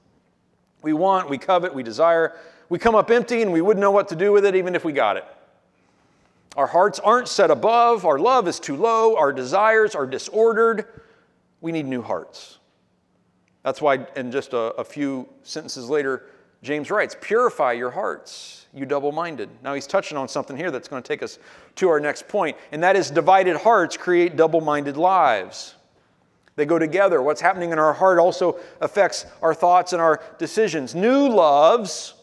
We 0.83 0.92
want, 0.92 1.31
we 1.31 1.38
covet, 1.38 1.74
we 1.74 1.83
desire. 1.83 2.37
We 2.68 2.79
come 2.79 2.94
up 2.94 3.11
empty 3.11 3.42
and 3.42 3.52
we 3.52 3.61
wouldn't 3.61 3.81
know 3.81 3.90
what 3.90 4.09
to 4.09 4.16
do 4.16 4.33
with 4.33 4.44
it 4.44 4.55
even 4.55 4.74
if 4.74 4.85
we 4.85 4.92
got 4.92 5.16
it. 5.16 5.24
Our 6.57 6.66
hearts 6.66 6.98
aren't 6.98 7.29
set 7.29 7.50
above, 7.50 8.07
our 8.07 8.18
love 8.18 8.48
is 8.48 8.59
too 8.59 8.76
low, 8.76 9.16
our 9.16 9.31
desires 9.31 9.94
are 9.94 10.07
disordered. 10.07 10.87
We 11.61 11.70
need 11.70 11.85
new 11.85 12.00
hearts. 12.00 12.59
That's 13.62 13.83
why, 13.83 14.07
in 14.16 14.31
just 14.31 14.52
a, 14.52 14.72
a 14.76 14.85
few 14.85 15.29
sentences 15.42 15.90
later, 15.90 16.26
James 16.62 16.90
writes, 16.90 17.16
Purify 17.20 17.72
your 17.72 17.90
hearts, 17.90 18.65
you 18.76 18.84
double 18.84 19.10
minded. 19.10 19.48
Now 19.64 19.74
he's 19.74 19.86
touching 19.86 20.18
on 20.18 20.28
something 20.28 20.56
here 20.56 20.70
that's 20.70 20.86
going 20.86 21.02
to 21.02 21.08
take 21.08 21.22
us 21.22 21.38
to 21.76 21.88
our 21.88 21.98
next 21.98 22.28
point, 22.28 22.56
and 22.70 22.82
that 22.82 22.94
is 22.94 23.10
divided 23.10 23.56
hearts 23.56 23.96
create 23.96 24.36
double 24.36 24.60
minded 24.60 24.98
lives. 24.98 25.74
They 26.56 26.66
go 26.66 26.78
together. 26.78 27.22
What's 27.22 27.40
happening 27.40 27.70
in 27.70 27.78
our 27.78 27.92
heart 27.92 28.18
also 28.18 28.58
affects 28.80 29.26
our 29.42 29.54
thoughts 29.54 29.92
and 29.92 30.00
our 30.00 30.22
decisions. 30.38 30.94
New 30.94 31.28
loves 31.28 32.14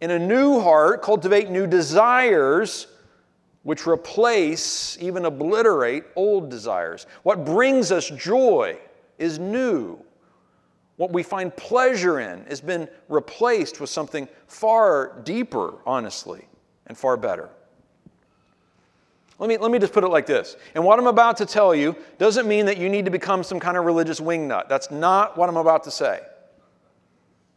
in 0.00 0.10
a 0.10 0.18
new 0.18 0.60
heart 0.60 1.02
cultivate 1.02 1.50
new 1.50 1.66
desires, 1.66 2.88
which 3.62 3.86
replace, 3.86 4.98
even 5.00 5.24
obliterate, 5.24 6.04
old 6.16 6.50
desires. 6.50 7.06
What 7.22 7.44
brings 7.44 7.90
us 7.90 8.08
joy 8.10 8.78
is 9.18 9.38
new. 9.38 9.98
What 11.02 11.10
we 11.10 11.24
find 11.24 11.56
pleasure 11.56 12.20
in 12.20 12.44
has 12.44 12.60
been 12.60 12.88
replaced 13.08 13.80
with 13.80 13.90
something 13.90 14.28
far 14.46 15.20
deeper, 15.24 15.74
honestly, 15.84 16.46
and 16.86 16.96
far 16.96 17.16
better. 17.16 17.50
Let 19.40 19.48
me, 19.48 19.56
let 19.56 19.72
me 19.72 19.80
just 19.80 19.92
put 19.92 20.04
it 20.04 20.10
like 20.10 20.26
this. 20.26 20.54
And 20.76 20.84
what 20.84 21.00
I'm 21.00 21.08
about 21.08 21.38
to 21.38 21.44
tell 21.44 21.74
you 21.74 21.96
doesn't 22.18 22.46
mean 22.46 22.66
that 22.66 22.78
you 22.78 22.88
need 22.88 23.04
to 23.06 23.10
become 23.10 23.42
some 23.42 23.58
kind 23.58 23.76
of 23.76 23.84
religious 23.84 24.20
wingnut. 24.20 24.68
That's 24.68 24.92
not 24.92 25.36
what 25.36 25.48
I'm 25.48 25.56
about 25.56 25.82
to 25.82 25.90
say. 25.90 26.20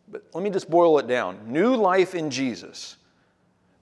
But 0.07 0.23
let 0.33 0.43
me 0.43 0.49
just 0.49 0.67
boil 0.67 0.97
it 0.97 1.05
down. 1.05 1.37
New 1.45 1.75
life 1.75 2.15
in 2.15 2.31
Jesus 2.31 2.95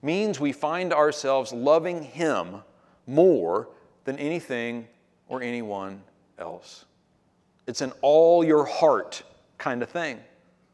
means 0.02 0.38
we 0.38 0.52
find 0.52 0.92
ourselves 0.92 1.54
loving 1.54 2.02
Him 2.02 2.56
more 3.06 3.70
than 4.04 4.18
anything 4.18 4.88
or 5.26 5.40
anyone 5.40 6.02
else. 6.38 6.84
It's 7.66 7.80
an 7.80 7.92
all 8.02 8.44
your 8.44 8.66
heart 8.66 9.22
kind 9.64 9.82
of 9.82 9.88
thing. 9.88 10.20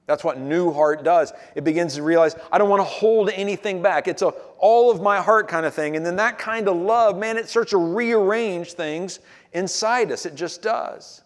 That's 0.06 0.24
what 0.24 0.40
new 0.40 0.72
heart 0.72 1.04
does. 1.04 1.32
It 1.54 1.62
begins 1.62 1.94
to 1.94 2.02
realize, 2.02 2.34
I 2.50 2.58
don't 2.58 2.68
want 2.68 2.80
to 2.80 2.84
hold 2.84 3.30
anything 3.30 3.80
back. 3.80 4.08
It's 4.08 4.22
a 4.22 4.34
all 4.58 4.90
of 4.90 5.00
my 5.00 5.20
heart 5.20 5.46
kind 5.46 5.64
of 5.64 5.72
thing. 5.72 5.94
And 5.94 6.04
then 6.04 6.16
that 6.16 6.36
kind 6.36 6.66
of 6.66 6.76
love, 6.76 7.16
man, 7.16 7.38
it 7.38 7.48
starts 7.48 7.70
to 7.70 7.78
rearrange 7.78 8.72
things 8.72 9.20
inside 9.52 10.10
us. 10.10 10.26
It 10.26 10.34
just 10.34 10.60
does. 10.62 11.22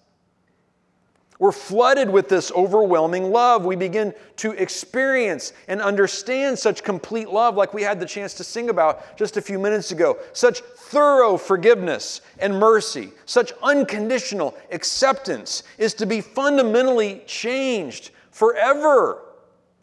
We're 1.38 1.52
flooded 1.52 2.08
with 2.08 2.28
this 2.28 2.52
overwhelming 2.52 3.32
love. 3.32 3.64
We 3.64 3.74
begin 3.74 4.14
to 4.36 4.52
experience 4.52 5.52
and 5.66 5.82
understand 5.82 6.58
such 6.58 6.84
complete 6.84 7.28
love, 7.28 7.56
like 7.56 7.74
we 7.74 7.82
had 7.82 7.98
the 7.98 8.06
chance 8.06 8.34
to 8.34 8.44
sing 8.44 8.70
about 8.70 9.16
just 9.16 9.36
a 9.36 9.42
few 9.42 9.58
minutes 9.58 9.90
ago. 9.90 10.18
Such 10.32 10.60
thorough 10.60 11.36
forgiveness 11.36 12.20
and 12.38 12.58
mercy, 12.58 13.10
such 13.26 13.52
unconditional 13.62 14.56
acceptance 14.70 15.64
is 15.76 15.92
to 15.94 16.06
be 16.06 16.20
fundamentally 16.20 17.22
changed 17.26 18.12
forever. 18.30 19.22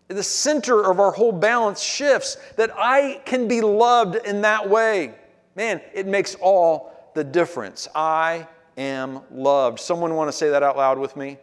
The 0.07 0.23
center 0.23 0.89
of 0.89 0.99
our 0.99 1.11
whole 1.11 1.31
balance 1.31 1.81
shifts 1.81 2.37
that 2.55 2.71
I 2.77 3.21
can 3.25 3.47
be 3.47 3.61
loved 3.61 4.15
in 4.25 4.41
that 4.41 4.69
way. 4.69 5.13
Man, 5.55 5.81
it 5.93 6.07
makes 6.07 6.35
all 6.35 7.11
the 7.13 7.23
difference. 7.23 7.89
I 7.93 8.47
am 8.77 9.21
loved. 9.31 9.79
Someone 9.79 10.15
want 10.15 10.27
to 10.29 10.33
say 10.33 10.49
that 10.49 10.63
out 10.63 10.77
loud 10.77 10.97
with 10.97 11.15
me? 11.15 11.37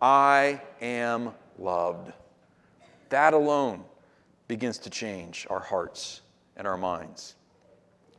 I 0.00 0.60
am 0.80 1.32
loved. 1.58 2.12
That 3.08 3.34
alone 3.34 3.84
begins 4.48 4.78
to 4.78 4.90
change 4.90 5.46
our 5.50 5.60
hearts 5.60 6.22
and 6.56 6.66
our 6.66 6.76
minds. 6.76 7.36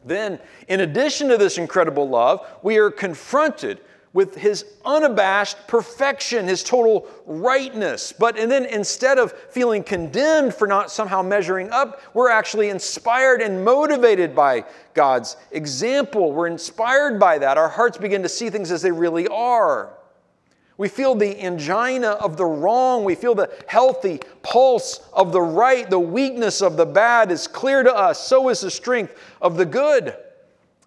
Then, 0.05 0.39
in 0.67 0.81
addition 0.81 1.29
to 1.29 1.37
this 1.37 1.57
incredible 1.57 2.07
love, 2.07 2.45
we 2.61 2.77
are 2.77 2.91
confronted 2.91 3.81
with 4.13 4.35
his 4.35 4.65
unabashed 4.85 5.57
perfection, 5.67 6.47
his 6.47 6.63
total 6.63 7.07
rightness. 7.25 8.13
But 8.13 8.37
and 8.37 8.49
then 8.49 8.65
instead 8.65 9.17
of 9.17 9.31
feeling 9.31 9.83
condemned 9.83 10.53
for 10.53 10.67
not 10.67 10.91
somehow 10.91 11.23
measuring 11.23 11.71
up, 11.71 12.01
we're 12.13 12.29
actually 12.29 12.69
inspired 12.69 13.41
and 13.41 13.65
motivated 13.65 14.35
by 14.35 14.65
God's 14.93 15.35
example. 15.51 16.31
We're 16.31 16.47
inspired 16.47 17.19
by 17.19 17.39
that. 17.39 17.57
Our 17.57 17.69
hearts 17.69 17.97
begin 17.97 18.21
to 18.21 18.29
see 18.29 18.51
things 18.51 18.71
as 18.71 18.83
they 18.83 18.91
really 18.91 19.27
are. 19.27 19.97
We 20.77 20.89
feel 20.89 21.15
the 21.15 21.43
angina 21.43 22.09
of 22.09 22.37
the 22.37 22.45
wrong. 22.45 23.03
We 23.03 23.15
feel 23.15 23.35
the 23.35 23.51
healthy 23.67 24.19
pulse 24.41 25.07
of 25.13 25.31
the 25.31 25.41
right. 25.41 25.87
The 25.89 25.99
weakness 25.99 26.61
of 26.61 26.77
the 26.77 26.85
bad 26.85 27.31
is 27.31 27.47
clear 27.47 27.83
to 27.83 27.95
us. 27.95 28.19
So 28.27 28.49
is 28.49 28.61
the 28.61 28.71
strength 28.71 29.15
of 29.41 29.55
the 29.57 29.65
good. 29.65 30.15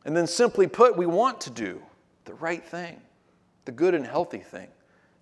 And 0.05 0.17
then, 0.17 0.29
simply 0.29 0.69
put, 0.69 0.97
we 0.97 1.07
want 1.07 1.41
to 1.43 1.51
do 1.51 1.83
the 2.25 2.35
right 2.35 2.65
thing 2.65 3.01
the 3.66 3.72
good 3.72 3.94
and 3.94 4.07
healthy 4.07 4.38
thing, 4.38 4.68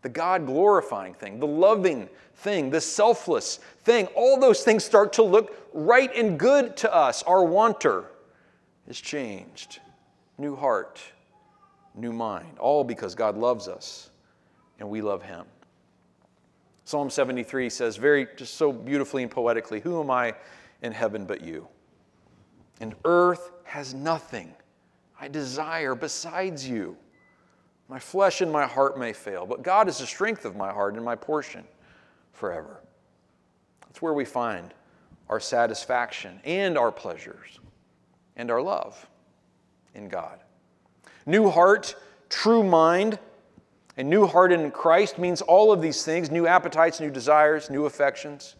the 0.02 0.09
God 0.09 0.46
glorifying 0.46 1.14
thing, 1.14 1.40
the 1.40 1.46
loving 1.46 2.09
thing, 2.37 2.70
the 2.70 2.80
selfless 2.80 3.59
thing. 3.80 4.07
All 4.14 4.38
those 4.38 4.62
things 4.62 4.85
start 4.85 5.12
to 5.14 5.22
look 5.22 5.68
right 5.72 6.14
and 6.14 6.38
good 6.38 6.76
to 6.78 6.94
us. 6.94 7.22
Our 7.24 7.44
wanter 7.44 8.04
is 8.87 9.00
changed. 9.00 9.80
New 10.38 10.54
heart, 10.54 11.00
new 11.94 12.12
mind, 12.12 12.59
all 12.59 12.85
because 12.85 13.14
God 13.14 13.37
loves 13.37 13.66
us 13.66 14.11
and 14.78 14.88
we 14.88 15.00
love 15.00 15.22
Him. 15.22 15.46
Psalm 16.85 17.09
73 17.09 17.70
says, 17.70 17.96
very 17.96 18.28
just 18.37 18.54
so 18.54 18.72
beautifully 18.72 19.22
and 19.22 19.30
poetically, 19.30 19.80
Who 19.80 20.00
am 20.00 20.11
I 20.11 20.35
in 20.83 20.92
heaven 20.92 21.24
but 21.24 21.40
you? 21.40 21.66
And 22.80 22.94
earth 23.04 23.52
has 23.64 23.94
nothing 23.94 24.52
I 25.18 25.28
desire 25.28 25.94
besides 25.94 26.68
you. 26.68 26.96
My 27.88 27.99
flesh 27.99 28.40
and 28.40 28.51
my 28.51 28.66
heart 28.66 28.99
may 28.99 29.12
fail, 29.12 29.47
but 29.47 29.62
God 29.62 29.88
is 29.88 29.99
the 29.99 30.07
strength 30.07 30.44
of 30.44 30.57
my 30.57 30.73
heart 30.73 30.94
and 30.94 31.05
my 31.05 31.14
portion 31.14 31.64
forever. 32.33 32.81
That's 33.83 34.01
where 34.01 34.14
we 34.14 34.25
find 34.25 34.73
our 35.29 35.40
satisfaction 35.40 36.40
and 36.44 36.79
our 36.79 36.90
pleasures 36.90 37.61
and 38.37 38.51
our 38.51 38.62
love 38.62 39.07
in 39.94 40.09
God. 40.09 40.40
New 41.27 41.51
heart, 41.51 41.94
true 42.29 42.62
mind, 42.62 43.18
a 43.97 44.03
new 44.03 44.27
heart 44.27 44.51
in 44.51 44.70
Christ 44.70 45.18
means 45.18 45.42
all 45.42 45.70
of 45.70 45.81
these 45.81 46.05
things 46.05 46.31
new 46.31 46.47
appetites, 46.47 47.01
new 47.01 47.11
desires, 47.11 47.70
new 47.70 47.87
affections, 47.87 48.57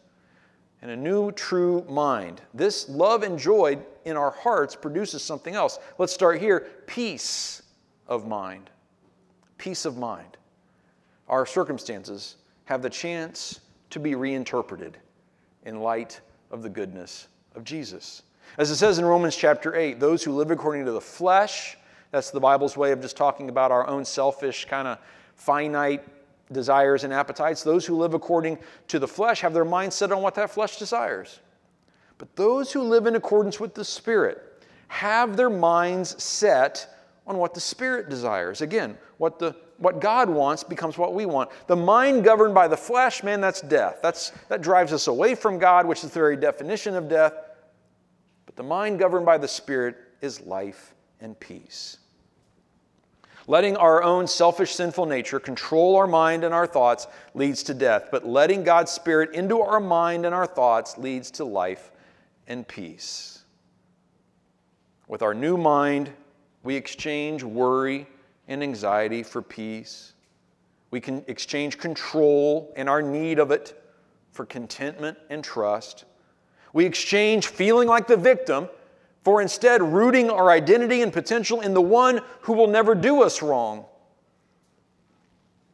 and 0.83 0.91
a 0.91 0.97
new 0.97 1.33
true 1.33 1.85
mind. 1.89 2.43
This 2.53 2.89
love 2.89 3.23
and 3.23 3.39
joy 3.39 3.79
in 4.05 4.17
our 4.17 4.31
hearts 4.31 4.77
produces 4.77 5.23
something 5.23 5.55
else. 5.55 5.79
Let's 5.99 6.13
start 6.13 6.41
here 6.41 6.69
peace 6.87 7.63
of 8.07 8.27
mind 8.27 8.71
peace 9.59 9.85
of 9.85 9.97
mind. 9.97 10.37
Our 11.29 11.47
circumstances 11.47 12.37
have 12.65 12.83
the 12.83 12.91
chance 12.91 13.61
to 13.91 14.01
be 14.01 14.15
reinterpreted 14.15 14.99
in 15.65 15.81
light 15.81 16.21
of 16.51 16.63
the 16.63 16.69
goodness 16.69 17.29
of 17.55 17.65
Jesus. 17.65 18.23
As 18.59 18.71
it 18.71 18.77
says 18.77 18.99
in 18.99 19.05
Romans 19.05 19.37
chapter 19.37 19.75
8, 19.75 19.99
those 19.99 20.23
who 20.23 20.33
live 20.33 20.51
according 20.51 20.85
to 20.85 20.93
the 20.93 21.01
flesh, 21.01 21.77
that's 22.11 22.31
the 22.31 22.41
Bible's 22.41 22.77
way 22.77 22.93
of 22.93 23.01
just 23.01 23.17
talking 23.17 23.49
about 23.49 23.73
our 23.73 23.87
own 23.87 24.05
selfish, 24.05 24.67
kind 24.67 24.87
of 24.87 24.99
finite 25.35 26.05
desires 26.53 27.05
and 27.05 27.13
appetites. 27.13 27.63
Those 27.63 27.87
who 27.87 27.97
live 27.97 28.15
according 28.15 28.59
to 28.89 28.99
the 28.99 29.09
flesh 29.09 29.41
have 29.41 29.55
their 29.55 29.65
mind 29.65 29.93
set 29.93 30.13
on 30.13 30.23
what 30.23 30.35
that 30.37 30.51
flesh 30.51 30.79
desires. 30.79 31.41
But 32.19 32.35
those 32.37 32.71
who 32.73 32.83
live 32.83 33.07
in 33.07 33.17
accordance 33.17 33.59
with 33.59 33.75
the 33.75 33.85
Spirit 33.85 34.41
have 34.89 35.37
their 35.37 35.51
minds 35.51 36.23
set 36.23 36.94
on 37.27 37.39
what 37.39 37.55
the 37.55 37.61
Spirit 37.61 38.09
desires. 38.09 38.61
Again, 38.61 38.99
what, 39.19 39.39
the, 39.39 39.57
what 39.79 40.01
God 40.01 40.29
wants 40.29 40.63
becomes 40.63 40.99
what 40.99 41.15
we 41.15 41.27
want. 41.27 41.51
The 41.67 41.77
mind 41.77 42.25
governed 42.25 42.55
by 42.55 42.69
the 42.69 42.77
flesh, 42.77 43.23
man, 43.23 43.41
that's 43.41 43.61
death. 43.61 44.01
That's, 44.03 44.31
that 44.49 44.61
drives 44.61 44.93
us 44.93 45.07
away 45.07 45.35
from 45.35 45.59
God, 45.59 45.87
which 45.87 46.05
is 46.05 46.11
the 46.11 46.19
very 46.19 46.37
definition 46.37 46.95
of 46.95 47.09
death. 47.09 47.33
But 48.47 48.57
the 48.57 48.63
mind 48.63 48.99
governed 48.99 49.25
by 49.25 49.39
the 49.39 49.49
Spirit 49.49 49.97
is 50.21 50.41
life 50.43 50.95
and 51.21 51.39
peace. 51.39 51.99
Letting 53.47 53.77
our 53.77 54.03
own 54.03 54.27
selfish, 54.27 54.75
sinful 54.75 55.07
nature 55.07 55.39
control 55.39 55.97
our 55.97 56.07
mind 56.07 56.45
and 56.45 56.55
our 56.55 56.67
thoughts 56.67 57.07
leads 57.35 57.63
to 57.65 57.75
death, 57.75 58.09
but 58.11 58.27
letting 58.27 58.65
God's 58.65 58.91
Spirit 58.91 59.35
into 59.35 59.61
our 59.61 59.81
mind 59.81 60.25
and 60.25 60.35
our 60.35 60.47
thoughts 60.47 60.97
leads 60.97 61.31
to 61.33 61.45
life 61.45 61.91
and 62.47 62.67
peace. 62.67 63.45
With 65.09 65.21
our 65.21 65.35
new 65.35 65.59
mind, 65.59 66.11
we 66.65 66.75
exchange 66.75 67.45
worry 67.45 68.09
and 68.49 68.63
anxiety 68.63 69.23
for 69.23 69.43
peace. 69.43 70.15
We 70.91 71.01
can 71.01 71.23
exchange 71.29 71.79
control 71.79 72.73
and 72.77 72.89
our 72.89 73.03
need 73.03 73.39
of 73.39 73.51
it 73.51 73.81
for 74.33 74.47
contentment 74.47 75.19
and 75.29 75.45
trust. 75.45 76.07
We 76.73 76.87
exchange 76.87 77.47
feeling 77.47 77.87
like 77.87 78.07
the 78.07 78.17
victim 78.17 78.69
for 79.23 79.41
instead 79.41 79.83
rooting 79.83 80.31
our 80.31 80.51
identity 80.51 81.03
and 81.03 81.13
potential 81.13 81.61
in 81.61 81.75
the 81.75 81.81
one 81.81 82.21
who 82.41 82.55
will 82.55 82.67
never 82.67 82.95
do 82.95 83.23
us 83.23 83.43
wrong. 83.43 83.85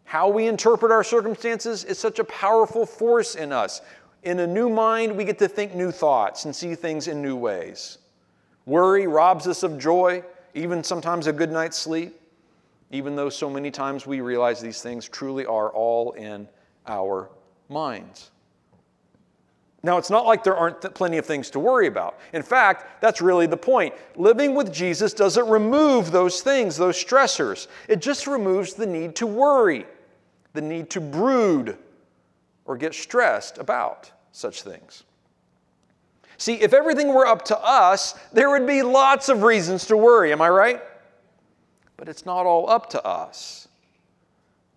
How 0.05 0.29
we 0.29 0.49
interpret 0.49 0.91
our 0.91 1.05
circumstances 1.05 1.85
is 1.85 1.99
such 1.99 2.19
a 2.19 2.25
powerful 2.25 2.85
force 2.85 3.37
in 3.37 3.53
us. 3.53 3.81
In 4.25 4.41
a 4.41 4.47
new 4.47 4.69
mind, 4.69 5.17
we 5.17 5.25
get 5.25 5.39
to 5.39 5.49
think 5.49 5.75
new 5.75 5.93
thoughts 5.93 6.45
and 6.45 6.55
see 6.55 6.75
things 6.75 7.07
in 7.07 7.23
new 7.23 7.37
ways. 7.37 7.99
Worry 8.67 9.07
robs 9.07 9.47
us 9.47 9.63
of 9.63 9.79
joy 9.79 10.25
even 10.55 10.83
sometimes 10.83 11.27
a 11.27 11.33
good 11.33 11.51
night's 11.51 11.77
sleep, 11.77 12.21
even 12.91 13.17
though 13.17 13.29
so 13.29 13.49
many 13.49 13.71
times 13.71 14.07
we 14.07 14.21
realize 14.21 14.61
these 14.61 14.83
things 14.83 15.09
truly 15.09 15.47
are 15.47 15.71
all 15.71 16.13
in 16.13 16.49
our 16.87 17.31
minds. 17.69 18.31
Now, 19.83 19.97
it's 19.97 20.11
not 20.11 20.27
like 20.27 20.45
there 20.45 20.57
aren't 20.57 20.83
th- 20.83 20.93
plenty 20.93 21.17
of 21.17 21.25
things 21.25 21.49
to 21.51 21.59
worry 21.59 21.87
about. 21.87 22.19
In 22.35 22.43
fact, 22.43 23.01
that's 23.01 23.23
really 23.23 23.47
the 23.47 23.57
point. 23.57 23.95
Living 24.15 24.55
with 24.55 24.73
Jesus 24.73 25.15
doesn't 25.15 25.49
remove 25.49 26.13
those 26.13 26.43
things, 26.43 26.77
those 26.77 27.03
stressors. 27.03 27.67
It 27.89 28.03
just 28.03 28.27
removes 28.27 28.75
the 28.75 28.87
need 28.87 29.17
to 29.17 29.27
worry, 29.27 29.87
the 30.53 30.61
need 30.61 30.91
to 30.91 31.01
brood, 31.01 31.79
or 32.67 32.77
get 32.77 32.95
stressed 32.95 33.57
about 33.57 34.11
such 34.33 34.63
things. 34.63 35.05
See, 36.41 36.55
if 36.55 36.73
everything 36.73 37.09
were 37.13 37.27
up 37.27 37.45
to 37.45 37.59
us, 37.63 38.15
there 38.33 38.49
would 38.49 38.67
be 38.67 38.81
lots 38.81 39.29
of 39.29 39.43
reasons 39.43 39.85
to 39.89 39.97
worry, 39.99 40.33
am 40.33 40.41
I 40.41 40.49
right? 40.49 40.81
But 41.99 42.09
it's 42.09 42.25
not 42.25 42.47
all 42.47 42.71
up 42.71 42.89
to 42.91 43.07
us. 43.07 43.69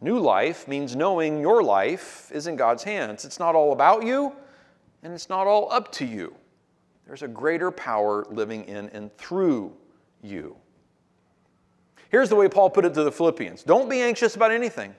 New 0.02 0.20
life 0.20 0.68
means 0.68 0.94
knowing 0.94 1.40
your 1.40 1.64
life 1.64 2.30
is 2.34 2.48
in 2.48 2.58
God's 2.58 2.84
hands. 2.84 3.24
It's 3.24 3.40
not 3.40 3.56
all 3.56 3.72
about 3.72 4.04
you, 4.04 4.34
and 5.04 5.14
it's 5.14 5.30
not 5.30 5.48
all 5.48 5.72
up 5.72 5.90
to 5.94 6.06
you. 6.06 6.36
There's 7.08 7.22
a 7.22 7.30
greater 7.30 7.72
power 7.72 8.26
living 8.30 8.66
in 8.66 8.90
and 8.90 9.16
through 9.18 9.72
you. 10.22 10.58
Here's 12.10 12.28
the 12.28 12.36
way 12.36 12.50
Paul 12.50 12.72
put 12.72 12.84
it 12.84 12.94
to 12.96 13.06
the 13.06 13.12
Philippians 13.12 13.64
Don't 13.64 13.90
be 13.90 14.02
anxious 14.02 14.36
about 14.36 14.52
anything, 14.52 14.94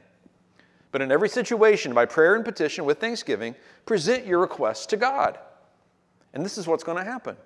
but 0.92 1.03
in 1.03 1.12
every 1.12 1.29
situation, 1.29 1.92
by 1.92 2.07
prayer 2.07 2.37
and 2.37 2.42
petition 2.44 2.87
with 2.87 3.00
thanksgiving, 3.00 3.55
present 3.85 4.24
your 4.24 4.38
requests 4.38 4.87
to 4.87 4.96
God. 4.96 5.38
And 6.34 6.44
this 6.44 6.58
is 6.58 6.66
what's 6.66 6.84
going 6.84 6.98
to 6.98 7.10
happen. 7.10 7.36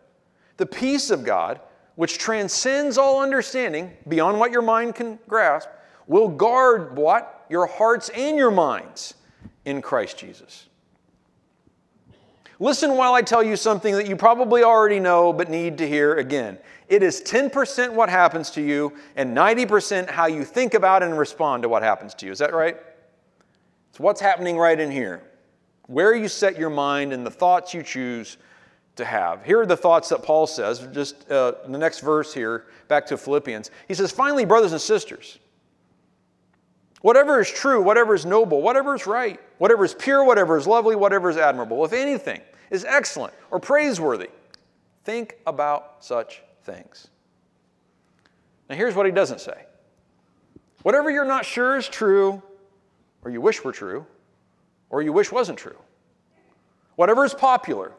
The 0.56 0.66
peace 0.66 1.10
of 1.10 1.24
God, 1.24 1.60
which 1.94 2.18
transcends 2.18 2.98
all 2.98 3.22
understanding, 3.22 3.92
beyond 4.08 4.40
what 4.40 4.50
your 4.50 4.62
mind 4.62 4.96
can 4.96 5.18
grasp, 5.28 5.68
will 6.06 6.28
guard 6.28 6.96
what? 6.96 7.46
Your 7.48 7.66
hearts 7.66 8.08
and 8.08 8.36
your 8.36 8.50
minds 8.50 9.14
in 9.64 9.80
Christ 9.80 10.18
Jesus. 10.18 10.68
Listen 12.60 12.96
while 12.96 13.14
I 13.14 13.22
tell 13.22 13.42
you 13.42 13.54
something 13.54 13.94
that 13.94 14.08
you 14.08 14.16
probably 14.16 14.64
already 14.64 14.98
know 14.98 15.32
but 15.32 15.48
need 15.48 15.78
to 15.78 15.88
hear 15.88 16.16
again. 16.16 16.58
It 16.88 17.02
is 17.02 17.20
10% 17.20 17.92
what 17.92 18.08
happens 18.08 18.50
to 18.52 18.62
you 18.62 18.94
and 19.14 19.36
90% 19.36 20.10
how 20.10 20.26
you 20.26 20.44
think 20.44 20.74
about 20.74 21.02
and 21.02 21.16
respond 21.16 21.62
to 21.62 21.68
what 21.68 21.82
happens 21.82 22.14
to 22.14 22.26
you. 22.26 22.32
Is 22.32 22.38
that 22.38 22.52
right? 22.52 22.76
It's 23.90 24.00
what's 24.00 24.20
happening 24.20 24.58
right 24.58 24.78
in 24.78 24.90
here. 24.90 25.22
Where 25.86 26.14
you 26.14 26.26
set 26.26 26.58
your 26.58 26.70
mind 26.70 27.12
and 27.12 27.24
the 27.24 27.30
thoughts 27.30 27.72
you 27.72 27.82
choose 27.82 28.38
to 28.98 29.04
have. 29.04 29.44
Here 29.44 29.60
are 29.60 29.66
the 29.66 29.76
thoughts 29.76 30.10
that 30.10 30.22
Paul 30.22 30.46
says, 30.46 30.86
just 30.92 31.30
uh, 31.30 31.54
in 31.64 31.72
the 31.72 31.78
next 31.78 32.00
verse 32.00 32.34
here, 32.34 32.66
back 32.86 33.06
to 33.06 33.16
Philippians. 33.16 33.70
He 33.88 33.94
says, 33.94 34.12
Finally, 34.12 34.44
brothers 34.44 34.72
and 34.72 34.80
sisters, 34.80 35.38
whatever 37.00 37.40
is 37.40 37.50
true, 37.50 37.82
whatever 37.82 38.14
is 38.14 38.26
noble, 38.26 38.60
whatever 38.60 38.94
is 38.94 39.06
right, 39.06 39.40
whatever 39.58 39.84
is 39.84 39.94
pure, 39.94 40.22
whatever 40.24 40.56
is 40.56 40.66
lovely, 40.66 40.94
whatever 40.94 41.30
is 41.30 41.36
admirable, 41.36 41.84
if 41.84 41.92
anything 41.92 42.40
is 42.70 42.84
excellent 42.84 43.32
or 43.50 43.58
praiseworthy, 43.58 44.28
think 45.04 45.36
about 45.46 46.04
such 46.04 46.42
things. 46.64 47.08
Now, 48.68 48.76
here's 48.76 48.94
what 48.94 49.06
he 49.06 49.12
doesn't 49.12 49.40
say 49.40 49.64
whatever 50.82 51.10
you're 51.10 51.24
not 51.24 51.44
sure 51.44 51.76
is 51.76 51.88
true, 51.88 52.42
or 53.22 53.30
you 53.30 53.40
wish 53.40 53.64
were 53.64 53.72
true, 53.72 54.06
or 54.90 55.02
you 55.02 55.12
wish 55.12 55.32
wasn't 55.32 55.58
true, 55.58 55.76
whatever 56.96 57.24
is 57.24 57.32
popular, 57.32 57.92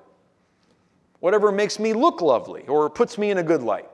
whatever 1.19 1.51
makes 1.51 1.79
me 1.79 1.93
look 1.93 2.21
lovely 2.21 2.63
or 2.67 2.89
puts 2.89 3.17
me 3.17 3.31
in 3.31 3.37
a 3.37 3.43
good 3.43 3.61
light. 3.61 3.89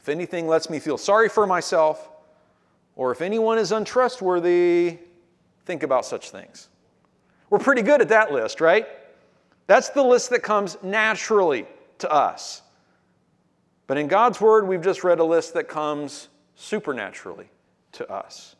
If 0.00 0.08
anything 0.08 0.46
lets 0.48 0.70
me 0.70 0.78
feel 0.78 0.98
sorry 0.98 1.28
for 1.28 1.46
myself, 1.46 2.10
or 2.96 3.12
if 3.12 3.20
anyone 3.20 3.58
is 3.58 3.72
untrustworthy, 3.72 4.98
think 5.64 5.82
about 5.82 6.04
such 6.04 6.30
things. 6.30 6.68
We're 7.50 7.58
pretty 7.58 7.82
good 7.82 8.00
at 8.00 8.08
that 8.08 8.32
list, 8.32 8.60
right? 8.60 8.86
That's 9.66 9.90
the 9.90 10.02
list 10.02 10.30
that 10.30 10.42
comes 10.42 10.76
naturally 10.82 11.66
to 11.98 12.10
us. 12.10 12.62
But 13.86 13.98
in 13.98 14.06
God's 14.06 14.40
Word, 14.40 14.66
we've 14.66 14.82
just 14.82 15.04
read 15.04 15.18
a 15.18 15.24
list 15.24 15.54
that 15.54 15.68
comes 15.68 16.28
supernaturally 16.56 17.48
to 17.92 18.10
us. 18.10 18.56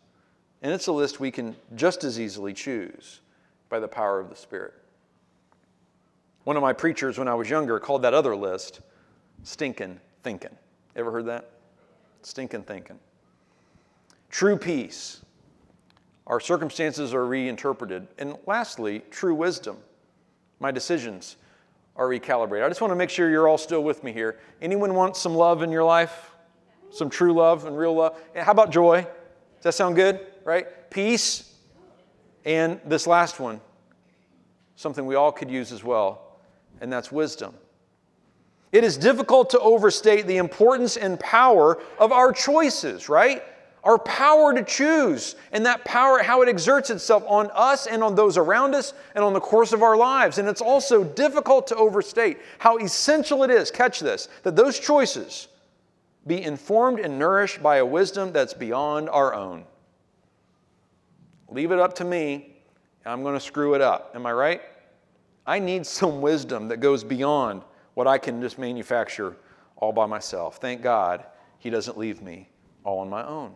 And 0.63 0.73
it's 0.73 0.87
a 0.87 0.93
list 0.93 1.21
we 1.21 1.31
can 1.31 1.57
just 1.75 2.05
as 2.05 2.19
easily 2.19 2.53
choose 2.53 3.21
by 3.69 3.79
the 3.79 3.89
power 3.89 4.21
of 4.21 4.29
the 4.29 4.37
Spirit. 4.37 4.75
One 6.49 6.57
of 6.57 6.63
my 6.63 6.73
preachers 6.73 7.19
when 7.19 7.29
I 7.29 7.35
was 7.35 7.51
younger 7.51 7.79
called 7.79 8.01
that 8.05 8.15
other 8.15 8.35
list 8.35 8.81
stinking 9.43 10.01
thinking. 10.23 10.57
Ever 10.97 11.13
heard 11.13 11.27
that? 11.27 11.51
Stinking 12.23 12.63
thinking. 12.63 12.99
True 14.31 14.57
peace. 14.57 15.21
Our 16.27 16.41
circumstances 16.41 17.13
are 17.13 17.27
reinterpreted. 17.27 18.09
And 18.17 18.35
lastly, 18.47 19.03
true 19.11 19.35
wisdom. 19.35 19.77
My 20.59 20.71
decisions 20.71 21.37
are 21.97 22.09
recalibrated. 22.09 22.65
I 22.65 22.69
just 22.69 22.81
want 22.81 22.93
to 22.93 22.97
make 22.97 23.11
sure 23.11 23.29
you're 23.29 23.47
all 23.47 23.59
still 23.59 23.85
with 23.85 24.03
me 24.03 24.11
here. 24.11 24.39
Anyone 24.63 24.95
want 24.95 25.19
some 25.19 25.35
love 25.35 25.63
in 25.63 25.71
your 25.71 25.85
life? 25.85 26.31
Some 26.89 27.11
true 27.11 27.35
love 27.35 27.67
and 27.67 27.77
real 27.77 27.95
love? 27.95 28.19
And 28.35 28.43
how 28.43 28.53
about 28.53 28.73
joy? 28.73 29.03
Does 29.03 29.65
that 29.65 29.75
sound 29.75 29.97
good? 29.97 30.27
Right? 30.45 30.89
Peace. 30.89 31.53
And 32.47 32.81
this 32.87 33.07
last 33.07 33.39
one, 33.39 33.61
something 34.77 35.05
we 35.05 35.15
all 35.15 35.31
could 35.31 35.51
use 35.51 35.73
as 35.73 35.85
well 35.85 36.25
and 36.81 36.93
that's 36.93 37.11
wisdom. 37.13 37.55
It 38.71 38.85
is 38.85 38.97
difficult 38.97 39.51
to 39.51 39.61
overstate 39.61 40.27
the 40.27 40.37
importance 40.37 40.97
and 40.97 41.19
power 41.19 41.81
of 41.99 42.13
our 42.13 42.33
choices, 42.33 43.09
right? 43.09 43.43
Our 43.83 43.99
power 43.99 44.53
to 44.53 44.63
choose, 44.63 45.37
and 45.53 45.65
that 45.65 45.85
power, 45.85 46.23
how 46.23 46.43
it 46.43 46.49
exerts 46.49 46.91
itself 46.91 47.25
on 47.27 47.51
us 47.55 47.87
and 47.87 48.03
on 48.03 48.15
those 48.15 48.37
around 48.37 48.75
us 48.75 48.93
and 49.15 49.25
on 49.25 49.33
the 49.33 49.41
course 49.41 49.73
of 49.73 49.83
our 49.83 49.97
lives. 49.97 50.37
And 50.37 50.49
it's 50.49 50.61
also 50.61 51.03
difficult 51.05 51.67
to 51.69 51.77
overstate 51.77 52.39
how 52.59 52.77
essential 52.77 53.45
it 53.45 53.51
is, 53.51 53.71
catch 53.71 54.01
this, 54.01 54.29
that 54.43 54.57
those 54.57 54.79
choices 54.79 55.49
be 56.27 56.43
informed 56.43 57.01
and 57.01 57.19
nourished 57.19 57.63
by 57.63 57.77
a 57.77 57.87
wisdom 57.87 58.33
that's 58.33 58.53
beyond 58.53 59.09
our 59.09 59.33
own. 59.33 59.65
Leave 61.49 61.71
it 61.71 61.79
up 61.79 61.95
to 61.95 62.05
me, 62.05 62.55
I'm 63.07 63.23
going 63.23 63.35
to 63.35 63.41
screw 63.41 63.75
it 63.75 63.81
up. 63.81 64.13
Am 64.15 64.27
I 64.27 64.33
right? 64.33 64.61
I 65.49 65.59
need 65.59 65.87
some 65.87 66.21
wisdom 66.21 66.69
that 66.69 66.77
goes 66.77 67.03
beyond 67.03 67.63
what 67.95 68.07
I 68.07 68.19
can 68.19 68.43
just 68.43 68.59
manufacture 68.59 69.35
all 69.77 69.93
by 69.93 70.05
myself. 70.05 70.59
Thank 70.59 70.83
God 70.83 71.25
he 71.59 71.71
doesn't 71.71 71.97
leave 71.97 72.21
me 72.21 72.51
all 72.85 72.99
on 72.99 73.09
my 73.09 73.27
own. 73.27 73.55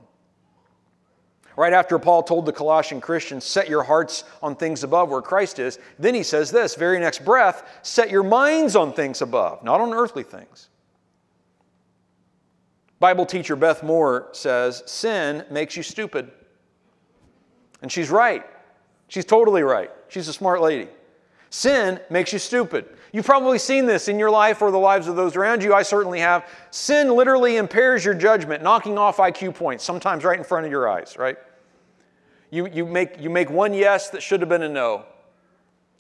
Right 1.55 1.75
after 1.75 1.99
Paul 1.99 2.23
told 2.23 2.47
the 2.47 2.53
Colossian 2.53 3.03
Christians, 3.03 3.45
set 3.45 3.69
your 3.69 3.83
hearts 3.83 4.25
on 4.43 4.57
things 4.57 4.85
above 4.85 5.11
where 5.11 5.21
Christ 5.21 5.59
is, 5.59 5.79
then 5.99 6.15
he 6.15 6.23
says 6.23 6.51
this 6.51 6.77
very 6.77 6.99
next 6.99 7.27
breath, 7.27 7.81
set 7.83 8.09
your 8.09 8.23
minds 8.23 8.75
on 8.75 8.95
things 8.95 9.21
above, 9.21 9.63
not 9.63 9.83
on 9.83 9.93
earthly 9.93 10.23
things. 10.23 10.71
Bible 13.01 13.27
teacher 13.27 13.55
Beth 13.55 13.83
Moore 13.83 14.29
says, 14.33 14.83
sin 14.87 15.45
makes 15.51 15.77
you 15.77 15.83
stupid. 15.83 16.31
And 17.83 17.93
she's 17.93 18.09
right. 18.09 18.47
She's 19.09 19.27
totally 19.27 19.63
right. 19.63 19.91
She's 20.09 20.29
a 20.29 20.33
smart 20.33 20.63
lady. 20.63 20.89
Sin 21.53 22.01
makes 22.09 22.33
you 22.33 22.39
stupid. 22.39 22.87
You've 23.13 23.27
probably 23.27 23.59
seen 23.59 23.85
this 23.85 24.09
in 24.09 24.19
your 24.19 24.31
life 24.31 24.63
or 24.63 24.71
the 24.71 24.79
lives 24.79 25.07
of 25.07 25.17
those 25.17 25.37
around 25.37 25.63
you. 25.63 25.75
I 25.75 25.83
certainly 25.83 26.19
have. 26.21 26.49
Sin 26.71 27.11
literally 27.11 27.59
impairs 27.59 28.07
your 28.07 28.15
judgment, 28.15 28.63
knocking 28.63 28.97
off 28.97 29.19
IQ 29.19 29.55
points, 29.55 29.85
sometimes 29.85 30.25
right 30.25 30.39
in 30.39 30.45
front 30.45 30.65
of 30.65 30.73
your 30.73 30.89
eyes, 30.89 31.19
right? 31.19 31.37
You, 32.51 32.69
you, 32.69 32.87
make, 32.87 33.21
you 33.21 33.29
make 33.29 33.51
one 33.51 33.75
yes 33.75 34.09
that 34.11 34.23
should 34.23 34.41
have 34.41 34.49
been 34.49 34.63
a 34.63 34.69
no. 34.69 35.05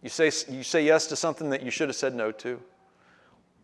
You 0.00 0.08
say, 0.08 0.32
you 0.48 0.62
say 0.62 0.86
yes 0.86 1.06
to 1.08 1.16
something 1.16 1.50
that 1.50 1.62
you 1.62 1.70
should 1.70 1.90
have 1.90 1.96
said 1.96 2.14
no 2.14 2.32
to. 2.32 2.58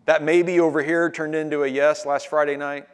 That 0.05 0.23
maybe 0.23 0.61
over 0.61 0.83
here 0.83 1.11
turned 1.11 1.35
into 1.35 1.63
a 1.63 1.67
yes 1.67 2.05
last 2.05 2.29
Friday 2.29 2.59
night. 2.59 2.87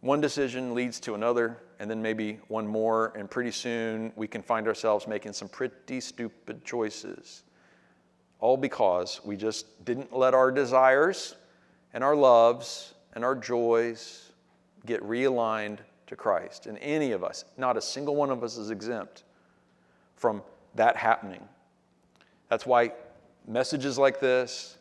One 0.00 0.20
decision 0.20 0.74
leads 0.74 1.00
to 1.00 1.16
another 1.16 1.58
and 1.78 1.90
then 1.90 2.00
maybe 2.00 2.38
one 2.48 2.66
more, 2.66 3.12
and 3.16 3.30
pretty 3.30 3.50
soon 3.50 4.12
we 4.16 4.26
can 4.26 4.42
find 4.42 4.66
ourselves 4.66 5.06
making 5.06 5.32
some 5.32 5.48
pretty 5.48 6.00
stupid 6.00 6.64
choices. 6.64 7.42
All 8.40 8.56
because 8.56 9.20
we 9.24 9.36
just 9.36 9.84
didn't 9.84 10.16
let 10.16 10.34
our 10.34 10.50
desires 10.50 11.36
and 11.94 12.04
our 12.04 12.16
loves 12.16 12.94
and 13.14 13.24
our 13.24 13.34
joys 13.34 14.32
get 14.84 15.02
realigned 15.02 15.78
to 16.06 16.16
Christ. 16.16 16.66
And 16.66 16.78
any 16.78 17.12
of 17.12 17.24
us, 17.24 17.44
not 17.56 17.76
a 17.76 17.80
single 17.80 18.14
one 18.14 18.30
of 18.30 18.44
us 18.44 18.56
is 18.56 18.70
exempt 18.70 19.24
from 20.16 20.42
that 20.74 20.96
happening. 20.96 21.42
That's 22.48 22.66
why 22.66 22.92
messages 23.46 23.98
like 23.98 24.20
this, 24.20 24.78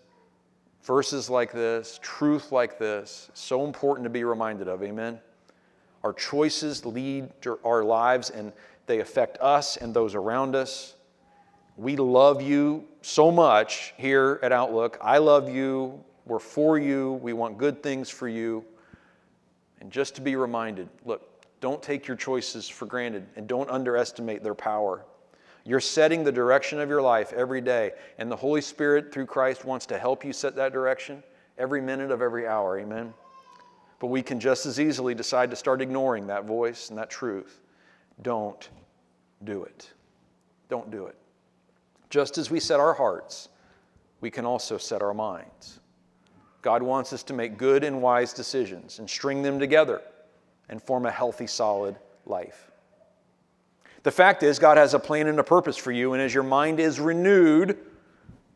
verses 0.84 1.30
like 1.30 1.52
this, 1.52 2.00
truth 2.02 2.52
like 2.52 2.78
this, 2.78 3.30
so 3.34 3.66
important 3.66 4.04
to 4.04 4.10
be 4.10 4.24
reminded 4.24 4.68
of. 4.68 4.84
Amen. 4.84 5.20
Our 6.06 6.14
choices 6.14 6.86
lead 6.86 7.32
our 7.66 7.84
lives 7.84 8.30
and 8.30 8.54
they 8.86 9.00
affect 9.00 9.40
us 9.42 9.76
and 9.76 9.92
those 9.92 10.14
around 10.14 10.56
us. 10.56 10.94
We 11.78 11.96
love 11.96 12.44
you 12.44 12.86
so 13.02 13.32
much 13.32 13.96
here 13.98 14.40
at 14.44 14.52
Outlook. 14.52 15.00
I 15.02 15.18
love 15.18 15.50
you. 15.50 16.00
We're 16.28 16.38
for 16.38 16.78
you. 16.78 17.14
We 17.24 17.34
want 17.34 17.58
good 17.58 17.82
things 17.82 18.12
for 18.12 18.28
you. 18.28 18.64
And 19.82 19.90
just 19.90 20.14
to 20.16 20.22
be 20.22 20.36
reminded 20.36 20.90
look, 21.06 21.28
don't 21.60 21.82
take 21.82 22.08
your 22.08 22.18
choices 22.18 22.70
for 22.70 22.86
granted 22.86 23.26
and 23.36 23.48
don't 23.48 23.70
underestimate 23.72 24.44
their 24.44 24.54
power. 24.54 25.04
You're 25.64 25.80
setting 25.80 26.24
the 26.24 26.32
direction 26.32 26.80
of 26.80 26.88
your 26.88 27.02
life 27.02 27.34
every 27.34 27.62
day, 27.62 27.94
and 28.20 28.30
the 28.32 28.36
Holy 28.36 28.62
Spirit, 28.62 29.12
through 29.12 29.26
Christ, 29.26 29.66
wants 29.66 29.88
to 29.88 29.98
help 29.98 30.24
you 30.24 30.34
set 30.34 30.56
that 30.58 30.72
direction 30.72 31.24
every 31.58 31.82
minute 31.82 32.12
of 32.12 32.22
every 32.22 32.48
hour. 32.48 32.78
Amen. 32.78 33.12
But 34.00 34.08
we 34.08 34.22
can 34.22 34.40
just 34.40 34.66
as 34.66 34.80
easily 34.80 35.16
decide 35.16 35.50
to 35.52 35.56
start 35.56 35.82
ignoring 35.82 36.28
that 36.28 36.46
voice 36.46 36.90
and 36.90 36.98
that 36.98 37.10
truth. 37.10 37.62
Don't 38.22 38.70
do 39.44 39.64
it. 39.64 39.92
Don't 40.70 40.92
do 40.92 41.06
it. 41.06 41.16
Just 42.10 42.38
as 42.38 42.52
we 42.52 42.60
set 42.60 42.80
our 42.80 42.94
hearts, 42.94 43.50
we 44.22 44.32
can 44.32 44.46
also 44.46 44.78
set 44.78 45.02
our 45.02 45.14
minds. 45.14 45.80
God 46.62 46.82
wants 46.82 47.14
us 47.14 47.24
to 47.24 47.34
make 47.34 47.58
good 47.58 47.84
and 47.84 48.02
wise 48.02 48.34
decisions 48.34 49.00
and 49.00 49.10
string 49.10 49.44
them 49.44 49.60
together 49.60 50.02
and 50.70 50.82
form 50.82 51.06
a 51.06 51.12
healthy, 51.12 51.48
solid 51.48 51.96
life. 52.26 52.72
The 54.04 54.12
fact 54.12 54.44
is, 54.44 54.60
God 54.60 54.78
has 54.78 54.94
a 54.94 55.00
plan 55.00 55.28
and 55.28 55.40
a 55.40 55.44
purpose 55.44 55.78
for 55.78 55.92
you, 55.92 56.14
and 56.14 56.22
as 56.22 56.34
your 56.34 56.44
mind 56.44 56.80
is 56.80 57.00
renewed, 57.00 57.78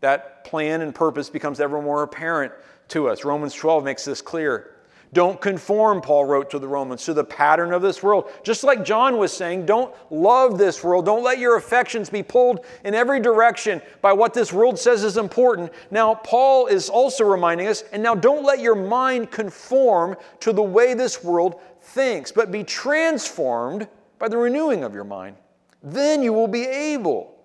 that 0.02 0.44
plan 0.44 0.82
and 0.82 0.94
purpose 0.94 1.30
becomes 1.30 1.60
ever 1.60 1.82
more 1.82 2.04
apparent 2.04 2.54
to 2.90 3.10
us. 3.10 3.26
Romans 3.26 3.54
12 3.54 3.84
makes 3.84 4.06
this 4.06 4.22
clear. 4.22 4.76
Don't 5.12 5.42
conform, 5.42 6.02
Paul 6.02 6.26
wrote 6.26 6.52
to 6.52 6.60
the 6.60 6.68
Romans, 6.68 7.04
to 7.06 7.16
the 7.16 7.24
pattern 7.24 7.74
of 7.74 7.82
this 7.82 8.04
world. 8.04 8.30
Just 8.44 8.64
like 8.64 8.86
John 8.86 9.18
was 9.18 9.34
saying, 9.34 9.66
don't 9.66 9.94
love 10.12 10.60
this 10.60 10.84
world. 10.84 11.06
Don't 11.06 11.24
let 11.24 11.40
your 11.40 11.58
affections 11.58 12.12
be 12.12 12.22
pulled 12.22 12.64
in 12.84 12.94
every 12.94 13.20
direction 13.20 13.82
by 14.02 14.14
what 14.14 14.36
this 14.36 14.54
world 14.54 14.78
says 14.78 15.04
is 15.04 15.18
important. 15.18 15.72
Now, 15.90 16.14
Paul 16.14 16.68
is 16.68 16.90
also 16.90 17.24
reminding 17.26 17.68
us, 17.68 17.84
and 17.92 18.04
now 18.04 18.14
don't 18.14 18.46
let 18.46 18.60
your 18.60 18.76
mind 18.76 19.32
conform 19.32 20.16
to 20.42 20.54
the 20.54 20.62
way 20.62 20.94
this 20.94 21.24
world 21.24 21.60
thinks, 21.82 22.32
but 22.32 22.52
be 22.52 22.64
transformed 22.64 23.88
by 24.20 24.28
the 24.28 24.38
renewing 24.38 24.84
of 24.84 24.94
your 24.94 25.06
mind. 25.06 25.38
Then 25.82 26.22
you 26.22 26.34
will 26.34 26.48
be 26.48 26.66
able 26.66 27.39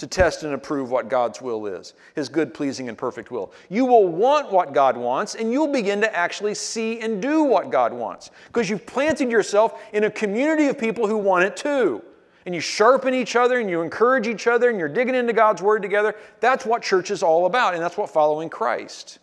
to 0.00 0.06
test 0.06 0.44
and 0.44 0.54
approve 0.54 0.90
what 0.90 1.10
God's 1.10 1.42
will 1.42 1.66
is, 1.66 1.92
His 2.14 2.30
good, 2.30 2.54
pleasing, 2.54 2.88
and 2.88 2.96
perfect 2.96 3.30
will. 3.30 3.52
You 3.68 3.84
will 3.84 4.08
want 4.08 4.50
what 4.50 4.72
God 4.72 4.96
wants, 4.96 5.34
and 5.34 5.52
you'll 5.52 5.68
begin 5.68 6.00
to 6.00 6.16
actually 6.16 6.54
see 6.54 7.00
and 7.00 7.20
do 7.20 7.44
what 7.44 7.70
God 7.70 7.92
wants 7.92 8.30
because 8.46 8.70
you've 8.70 8.86
planted 8.86 9.30
yourself 9.30 9.82
in 9.92 10.04
a 10.04 10.10
community 10.10 10.68
of 10.68 10.78
people 10.78 11.06
who 11.06 11.18
want 11.18 11.44
it 11.44 11.54
too. 11.54 12.02
And 12.46 12.54
you 12.54 12.62
sharpen 12.62 13.12
each 13.12 13.36
other 13.36 13.60
and 13.60 13.68
you 13.68 13.82
encourage 13.82 14.26
each 14.26 14.46
other 14.46 14.70
and 14.70 14.78
you're 14.78 14.88
digging 14.88 15.14
into 15.14 15.34
God's 15.34 15.60
Word 15.60 15.82
together. 15.82 16.16
That's 16.40 16.64
what 16.64 16.80
church 16.80 17.10
is 17.10 17.22
all 17.22 17.44
about, 17.44 17.74
and 17.74 17.82
that's 17.82 17.98
what 17.98 18.08
following 18.08 18.48
Christ 18.48 19.18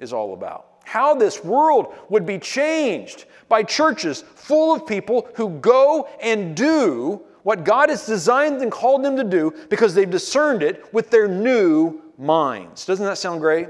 is 0.00 0.12
all 0.12 0.34
about. 0.34 0.80
How 0.84 1.14
this 1.14 1.44
world 1.44 1.94
would 2.08 2.26
be 2.26 2.40
changed 2.40 3.26
by 3.48 3.62
churches 3.62 4.24
full 4.34 4.74
of 4.74 4.88
people 4.88 5.28
who 5.36 5.50
go 5.50 6.08
and 6.20 6.56
do 6.56 7.22
what 7.46 7.62
God 7.62 7.90
has 7.90 8.04
designed 8.04 8.60
and 8.60 8.72
called 8.72 9.04
them 9.04 9.16
to 9.16 9.22
do 9.22 9.54
because 9.68 9.94
they've 9.94 10.10
discerned 10.10 10.64
it 10.64 10.92
with 10.92 11.10
their 11.10 11.28
new 11.28 12.02
minds. 12.18 12.84
Doesn't 12.84 13.06
that 13.06 13.18
sound 13.18 13.40
great? 13.40 13.68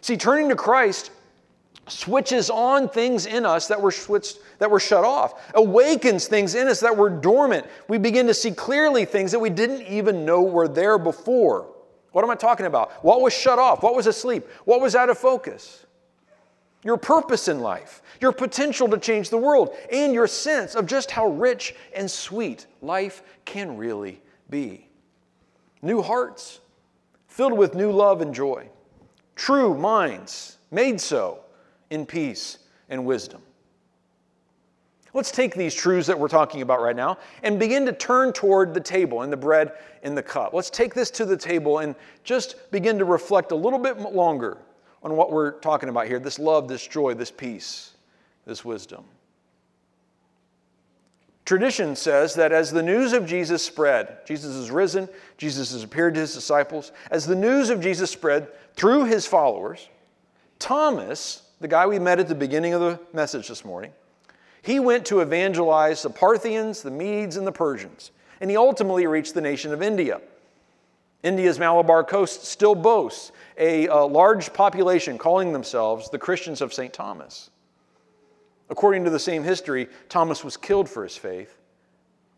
See, 0.00 0.16
turning 0.16 0.48
to 0.48 0.54
Christ 0.54 1.10
switches 1.88 2.48
on 2.48 2.88
things 2.88 3.26
in 3.26 3.44
us 3.44 3.66
that 3.66 3.82
were 3.82 3.90
switched 3.90 4.38
that 4.60 4.70
were 4.70 4.78
shut 4.78 5.04
off 5.04 5.50
awakens 5.56 6.28
things 6.28 6.54
in 6.54 6.68
us 6.68 6.78
that 6.78 6.96
were 6.96 7.10
dormant. 7.10 7.66
We 7.88 7.98
begin 7.98 8.28
to 8.28 8.34
see 8.34 8.52
clearly 8.52 9.06
things 9.06 9.32
that 9.32 9.40
we 9.40 9.50
didn't 9.50 9.82
even 9.88 10.24
know 10.24 10.40
were 10.40 10.68
there 10.68 10.98
before. 10.98 11.66
What 12.12 12.22
am 12.22 12.30
i 12.30 12.36
talking 12.36 12.66
about? 12.66 12.92
What 13.04 13.22
was 13.22 13.32
shut 13.32 13.58
off? 13.58 13.82
What 13.82 13.96
was 13.96 14.06
asleep? 14.06 14.46
What 14.66 14.80
was 14.80 14.94
out 14.94 15.10
of 15.10 15.18
focus? 15.18 15.84
Your 16.84 16.96
purpose 16.96 17.48
in 17.48 17.58
life, 17.58 18.02
your 18.20 18.32
potential 18.32 18.88
to 18.88 18.98
change 18.98 19.30
the 19.30 19.38
world, 19.38 19.74
and 19.90 20.12
your 20.12 20.26
sense 20.26 20.74
of 20.74 20.86
just 20.86 21.10
how 21.10 21.28
rich 21.28 21.74
and 21.94 22.10
sweet 22.10 22.66
life 22.82 23.22
can 23.44 23.76
really 23.76 24.20
be. 24.48 24.86
New 25.82 26.02
hearts 26.02 26.60
filled 27.26 27.56
with 27.56 27.74
new 27.74 27.90
love 27.90 28.20
and 28.20 28.34
joy, 28.34 28.68
true 29.36 29.74
minds 29.74 30.58
made 30.70 31.00
so 31.00 31.40
in 31.88 32.04
peace 32.04 32.58
and 32.88 33.04
wisdom. 33.04 33.40
Let's 35.12 35.32
take 35.32 35.54
these 35.54 35.74
truths 35.74 36.06
that 36.06 36.18
we're 36.18 36.28
talking 36.28 36.62
about 36.62 36.80
right 36.80 36.94
now 36.94 37.18
and 37.42 37.58
begin 37.58 37.84
to 37.86 37.92
turn 37.92 38.32
toward 38.32 38.74
the 38.74 38.80
table 38.80 39.22
and 39.22 39.32
the 39.32 39.36
bread 39.36 39.72
and 40.04 40.16
the 40.16 40.22
cup. 40.22 40.54
Let's 40.54 40.70
take 40.70 40.94
this 40.94 41.10
to 41.12 41.24
the 41.24 41.36
table 41.36 41.78
and 41.78 41.96
just 42.22 42.70
begin 42.70 42.96
to 42.98 43.04
reflect 43.04 43.50
a 43.50 43.56
little 43.56 43.78
bit 43.78 43.98
longer 43.98 44.58
on 45.02 45.16
what 45.16 45.32
we're 45.32 45.52
talking 45.52 45.88
about 45.88 46.06
here 46.06 46.20
this 46.20 46.38
love, 46.38 46.68
this 46.68 46.86
joy, 46.86 47.14
this 47.14 47.30
peace, 47.30 47.94
this 48.46 48.64
wisdom. 48.64 49.04
Tradition 51.44 51.96
says 51.96 52.34
that 52.34 52.52
as 52.52 52.70
the 52.70 52.82
news 52.82 53.12
of 53.12 53.26
Jesus 53.26 53.64
spread, 53.64 54.18
Jesus 54.24 54.54
is 54.54 54.70
risen, 54.70 55.08
Jesus 55.36 55.72
has 55.72 55.82
appeared 55.82 56.14
to 56.14 56.20
his 56.20 56.32
disciples, 56.32 56.92
as 57.10 57.26
the 57.26 57.34
news 57.34 57.70
of 57.70 57.80
Jesus 57.80 58.10
spread 58.10 58.46
through 58.76 59.06
his 59.06 59.26
followers, 59.26 59.88
Thomas, 60.60 61.42
the 61.60 61.66
guy 61.66 61.86
we 61.86 61.98
met 61.98 62.20
at 62.20 62.28
the 62.28 62.34
beginning 62.34 62.72
of 62.72 62.80
the 62.80 63.00
message 63.12 63.48
this 63.48 63.64
morning, 63.64 63.92
he 64.62 64.78
went 64.78 65.06
to 65.06 65.20
evangelize 65.20 66.02
the 66.02 66.10
Parthians, 66.10 66.82
the 66.82 66.90
Medes, 66.90 67.36
and 67.36 67.46
the 67.46 67.52
Persians, 67.52 68.12
and 68.40 68.50
he 68.50 68.56
ultimately 68.56 69.06
reached 69.06 69.34
the 69.34 69.40
nation 69.40 69.72
of 69.72 69.82
India. 69.82 70.20
India's 71.22 71.58
Malabar 71.58 72.04
coast 72.04 72.44
still 72.46 72.74
boasts 72.74 73.32
a, 73.58 73.86
a, 73.88 74.04
large 74.04 74.52
population 74.52 75.18
calling 75.18 75.52
themselves 75.52 76.08
the 76.08 76.18
Christians 76.18 76.60
of 76.60 76.72
St. 76.72 76.92
Thomas. 76.92 77.50
According 78.70 79.04
to 79.04 79.10
the 79.10 79.18
same 79.18 79.42
history, 79.42 79.88
Thomas 80.08 80.44
was 80.44 80.56
killed 80.56 80.88
for 80.88 81.02
his 81.02 81.16
faith 81.16 81.58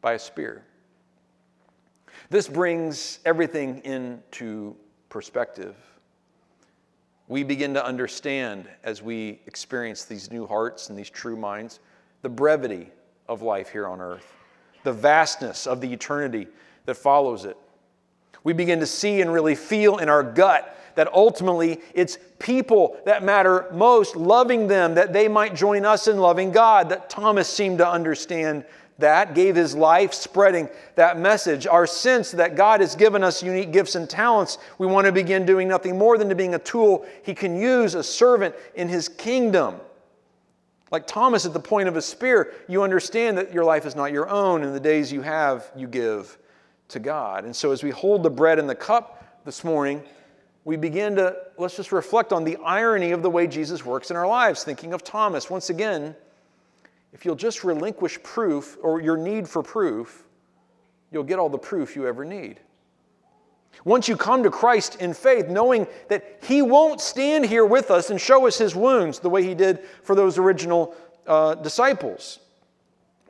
by 0.01 0.15
a 0.15 0.19
spear. 0.19 0.65
This 2.31 2.49
brings 2.49 3.21
everything 3.25 3.81
into 3.85 4.75
perspective. 5.11 5.77
We 7.29 7.45
begin 7.45 7.75
to 7.75 7.85
understand 7.85 8.67
as 8.83 9.03
we 9.03 9.41
experience 9.47 10.05
these 10.05 10.31
new 10.31 10.47
hearts 10.47 10.89
and 10.89 10.99
these 10.99 11.11
true 11.11 11.37
minds 11.37 11.81
the 12.23 12.29
brevity 12.29 12.89
of 13.29 13.43
life 13.43 13.69
here 13.71 13.87
on 13.87 14.01
earth, 14.01 14.35
the 14.85 14.93
vastness 14.93 15.67
of 15.67 15.81
the 15.81 15.93
eternity 15.93 16.47
that 16.87 16.95
follows 16.95 17.45
it 17.45 17.57
we 18.45 18.53
begin 18.53 18.81
to 18.81 18.87
see 18.87 19.21
and 19.21 19.33
really 19.33 19.55
feel 19.55 19.99
in 19.99 20.09
our 20.09 20.23
gut 20.23 20.77
that 20.95 21.13
ultimately 21.13 21.81
it's 21.95 22.19
people 22.39 22.97
that 23.05 23.23
matter 23.23 23.67
most, 23.73 24.17
loving 24.17 24.67
them 24.67 24.95
that 24.95 25.13
they 25.13 25.29
might 25.29 25.55
join 25.55 25.85
us 25.85 26.09
in 26.09 26.19
loving 26.19 26.51
God. 26.51 26.89
That 26.89 27.09
Thomas 27.09 27.49
seemed 27.49 27.79
to 27.79 27.89
understand 27.89 28.65
that, 28.99 29.35
gave 29.35 29.57
his 29.57 29.75
life 29.75 30.13
spreading 30.15 30.69
that 30.95 31.19
message. 31.19 31.67
Our 31.67 31.87
sense 31.87 32.31
that 32.33 32.57
God 32.57 32.81
has 32.81 32.95
given 32.95 33.25
us 33.25 33.43
unique 33.43 33.73
gifts 33.73 33.95
and 33.95 34.09
talents, 34.09 34.59
we 34.79 34.87
want 34.87 35.07
to 35.07 35.13
begin 35.13 35.45
doing 35.45 35.69
nothing 35.69 35.99
more 35.99 36.19
than 36.19 36.29
to 36.29 36.35
being 36.35 36.55
a 36.55 36.59
tool 36.59 37.07
he 37.23 37.35
can 37.35 37.57
use, 37.57 37.95
a 37.95 38.03
servant 38.03 38.55
in 38.75 38.89
his 38.89 39.09
kingdom. 39.09 39.77
Like 40.91 41.07
Thomas 41.07 41.47
at 41.47 41.55
the 41.55 41.61
point 41.61 41.89
of 41.89 41.97
a 41.97 42.03
spear, 42.03 42.53
you 42.69 42.83
understand 42.83 43.39
that 43.39 43.53
your 43.53 43.65
life 43.65 43.87
is 43.87 43.97
not 43.97 44.13
your 44.13 44.29
own, 44.29 44.63
and 44.63 44.75
the 44.75 44.81
days 44.81 45.11
you 45.11 45.23
have, 45.23 45.71
you 45.75 45.89
give 45.89 46.39
to 46.89 46.99
God. 47.01 47.45
And 47.45 47.57
so 47.57 47.73
as 47.73 47.83
we 47.83 47.91
hold 47.91 48.23
the 48.23 48.31
bread 48.31 48.59
and 48.59 48.69
the 48.69 48.75
cup 48.75 49.41
this 49.47 49.65
morning, 49.65 50.03
we 50.65 50.77
begin 50.77 51.17
to, 51.17 51.37
let's 51.59 51.77
just 51.77 51.91
reflect 51.93 52.33
on 52.33 52.45
the 52.45 52.57
irony 52.65 53.11
of 53.11 53.23
the 53.23 53.31
way 53.31 53.47
Jesus 53.47 53.85
works 53.85 54.11
in 54.11 54.17
our 54.17 54.27
lives, 54.27 54.63
thinking 54.63 54.93
of 54.93 55.03
Thomas. 55.03 55.51
Once 55.51 55.71
again, 55.71 56.15
if 57.13 57.25
you'll 57.25 57.35
just 57.35 57.65
relinquish 57.65 58.23
proof 58.23 58.79
or 58.83 59.01
your 59.01 59.17
need 59.17 59.49
for 59.49 59.63
proof, 59.63 60.25
you'll 61.11 61.25
get 61.25 61.39
all 61.39 61.49
the 61.49 61.59
proof 61.59 61.97
you 61.97 62.07
ever 62.07 62.25
need. 62.25 62.61
Once 63.85 64.07
you 64.07 64.17
come 64.17 64.43
to 64.43 64.51
Christ 64.51 65.01
in 65.01 65.15
faith, 65.15 65.49
knowing 65.49 65.87
that 66.09 66.39
He 66.43 66.63
won't 66.63 67.01
stand 67.01 67.45
here 67.47 67.65
with 67.65 67.91
us 67.91 68.11
and 68.11 68.21
show 68.21 68.47
us 68.47 68.59
His 68.59 68.77
wounds 68.77 69.19
the 69.19 69.31
way 69.31 69.43
He 69.43 69.55
did 69.55 69.81
for 70.03 70.15
those 70.15 70.39
original 70.39 70.95
uh, 71.27 71.55
disciples, 71.57 72.39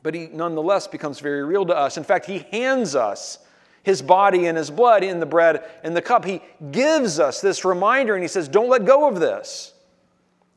but 0.03 0.15
He 0.15 0.27
nonetheless 0.27 0.87
becomes 0.87 1.21
very 1.21 1.45
real 1.45 1.65
to 1.67 1.77
us. 1.77 1.97
In 1.97 2.05
fact, 2.05 2.27
He 2.27 2.41
hands 2.51 2.95
us 2.95 3.39
his 3.83 4.03
body 4.03 4.47
and 4.47 4.57
his 4.57 4.71
blood 4.71 5.03
in 5.03 5.21
the 5.21 5.27
bread 5.27 5.65
and 5.83 5.97
the 5.97 6.03
cup. 6.03 6.25
He 6.25 6.41
gives 6.71 7.19
us 7.19 7.41
this 7.41 7.65
reminder 7.65 8.15
and 8.15 8.23
he 8.23 8.29
says, 8.29 8.49
Don't 8.49 8.69
let 8.69 8.85
go 8.85 9.09
of 9.09 9.21
this. 9.21 9.75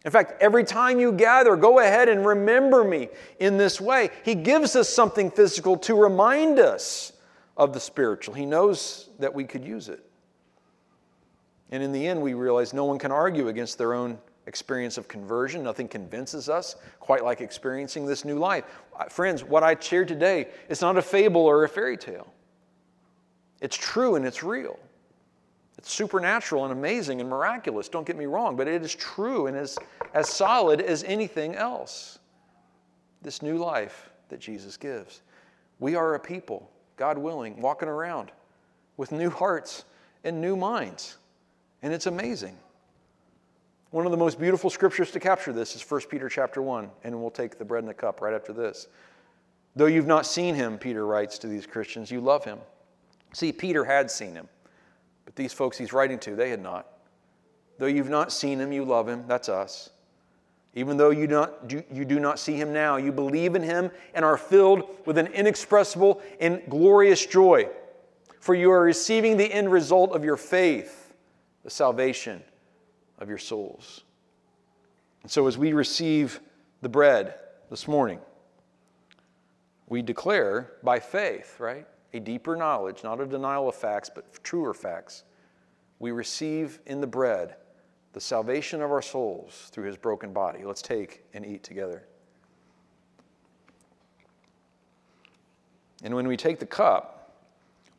In 0.03 0.11
fact, 0.11 0.39
every 0.39 0.63
time 0.63 0.99
you 0.99 1.11
gather, 1.11 1.55
go 1.55 1.79
ahead 1.79 2.09
and 2.09 2.25
remember 2.25 2.83
me 2.83 3.09
in 3.39 3.57
this 3.57 3.81
way. 3.81 4.11
He 4.23 4.35
gives 4.35 4.75
us 4.75 4.87
something 4.87 5.31
physical 5.31 5.77
to 5.77 5.95
remind 5.95 6.59
us 6.59 7.13
of 7.57 7.73
the 7.73 7.79
spiritual. 7.79 8.35
He 8.35 8.45
knows 8.45 9.09
that 9.17 9.33
we 9.33 9.45
could 9.45 9.65
use 9.65 9.89
it. 9.89 10.05
And 11.71 11.81
in 11.81 11.91
the 11.91 12.05
end, 12.05 12.21
we 12.21 12.35
realize 12.35 12.71
no 12.71 12.85
one 12.85 12.99
can 12.99 13.11
argue 13.11 13.47
against 13.47 13.79
their 13.79 13.95
own 13.95 14.19
experience 14.45 14.99
of 14.99 15.07
conversion. 15.07 15.63
Nothing 15.63 15.87
convinces 15.87 16.49
us 16.49 16.75
quite 16.99 17.23
like 17.23 17.41
experiencing 17.41 18.05
this 18.05 18.23
new 18.23 18.37
life. 18.37 18.65
Uh, 18.95 19.05
friends, 19.05 19.43
what 19.43 19.63
I 19.63 19.75
shared 19.79 20.07
today 20.07 20.49
is 20.69 20.81
not 20.81 20.97
a 20.97 21.01
fable 21.01 21.41
or 21.41 21.63
a 21.63 21.69
fairy 21.69 21.97
tale. 21.97 22.31
It's 23.61 23.75
true 23.75 24.15
and 24.15 24.25
it's 24.25 24.43
real. 24.43 24.79
It's 25.77 25.93
supernatural 25.93 26.63
and 26.63 26.71
amazing 26.71 27.19
and 27.21 27.29
miraculous, 27.29 27.89
don't 27.89 28.07
get 28.07 28.17
me 28.17 28.25
wrong, 28.25 28.55
but 28.55 28.67
it 28.67 28.81
is 28.81 28.95
true 28.95 29.47
and 29.47 29.57
is 29.57 29.77
as 30.13 30.29
solid 30.29 30.81
as 30.81 31.03
anything 31.03 31.55
else. 31.55 32.19
This 33.21 33.41
new 33.41 33.57
life 33.57 34.09
that 34.29 34.39
Jesus 34.39 34.77
gives. 34.77 35.21
We 35.79 35.95
are 35.95 36.15
a 36.15 36.19
people, 36.19 36.69
God 36.95 37.17
willing, 37.17 37.59
walking 37.61 37.89
around 37.89 38.31
with 38.97 39.11
new 39.11 39.29
hearts 39.29 39.85
and 40.23 40.39
new 40.41 40.55
minds. 40.55 41.17
And 41.81 41.93
it's 41.93 42.05
amazing. 42.05 42.57
One 43.91 44.05
of 44.05 44.11
the 44.11 44.17
most 44.17 44.39
beautiful 44.39 44.69
scriptures 44.69 45.11
to 45.11 45.19
capture 45.19 45.53
this 45.53 45.75
is 45.75 45.89
1 45.89 46.01
Peter 46.09 46.29
chapter 46.29 46.61
1, 46.61 46.89
and 47.03 47.19
we'll 47.19 47.29
take 47.29 47.57
the 47.57 47.65
bread 47.65 47.83
and 47.83 47.89
the 47.89 47.93
cup 47.93 48.21
right 48.21 48.33
after 48.33 48.53
this. 48.53 48.87
Though 49.75 49.85
you've 49.85 50.07
not 50.07 50.25
seen 50.25 50.55
him, 50.55 50.77
Peter 50.77 51.05
writes 51.05 51.37
to 51.39 51.47
these 51.47 51.65
Christians, 51.65 52.09
you 52.09 52.21
love 52.21 52.43
him. 52.43 52.59
See, 53.35 53.51
Peter 53.51 53.83
had 53.83 54.09
seen 54.09 54.33
him, 54.33 54.47
but 55.25 55.35
these 55.35 55.51
folks 55.51 55.77
he's 55.77 55.91
writing 55.91 56.19
to, 56.19 56.37
they 56.37 56.51
had 56.51 56.61
not. 56.61 56.87
Though 57.77 57.85
you've 57.85 58.07
not 58.07 58.31
seen 58.31 58.61
him, 58.61 58.71
you 58.71 58.85
love 58.85 59.09
him. 59.09 59.25
That's 59.27 59.49
us. 59.49 59.89
Even 60.73 60.95
though 60.95 61.09
you, 61.09 61.27
not, 61.27 61.69
you 61.69 62.05
do 62.05 62.17
not 62.17 62.39
see 62.39 62.55
him 62.55 62.71
now, 62.71 62.95
you 62.95 63.11
believe 63.11 63.55
in 63.55 63.61
him 63.61 63.91
and 64.13 64.23
are 64.23 64.37
filled 64.37 64.87
with 65.05 65.17
an 65.17 65.27
inexpressible 65.27 66.21
and 66.39 66.61
glorious 66.69 67.25
joy. 67.25 67.67
For 68.39 68.55
you 68.55 68.71
are 68.71 68.83
receiving 68.83 69.35
the 69.35 69.51
end 69.51 69.69
result 69.69 70.15
of 70.15 70.23
your 70.23 70.37
faith, 70.37 71.13
the 71.65 71.69
salvation 71.69 72.41
of 73.19 73.27
your 73.27 73.37
souls. 73.37 74.05
And 75.23 75.29
so, 75.29 75.45
as 75.45 75.57
we 75.57 75.73
receive 75.73 76.39
the 76.81 76.87
bread 76.87 77.35
this 77.69 77.85
morning, 77.85 78.19
we 79.89 80.01
declare 80.01 80.71
by 80.83 81.01
faith, 81.01 81.59
right? 81.59 81.85
A 82.13 82.19
deeper 82.19 82.55
knowledge, 82.55 83.03
not 83.03 83.19
a 83.19 83.25
denial 83.25 83.69
of 83.69 83.75
facts, 83.75 84.09
but 84.13 84.43
truer 84.43 84.73
facts. 84.73 85.23
We 85.99 86.11
receive 86.11 86.79
in 86.85 87.01
the 87.01 87.07
bread 87.07 87.55
the 88.13 88.21
salvation 88.21 88.81
of 88.81 88.91
our 88.91 89.01
souls 89.01 89.69
through 89.71 89.85
his 89.85 89.97
broken 89.97 90.31
body. 90.31 90.63
Let's 90.63 90.81
take 90.81 91.23
and 91.33 91.45
eat 91.45 91.63
together. 91.63 92.03
And 96.03 96.13
when 96.13 96.27
we 96.27 96.37
take 96.37 96.59
the 96.59 96.65
cup, 96.65 97.33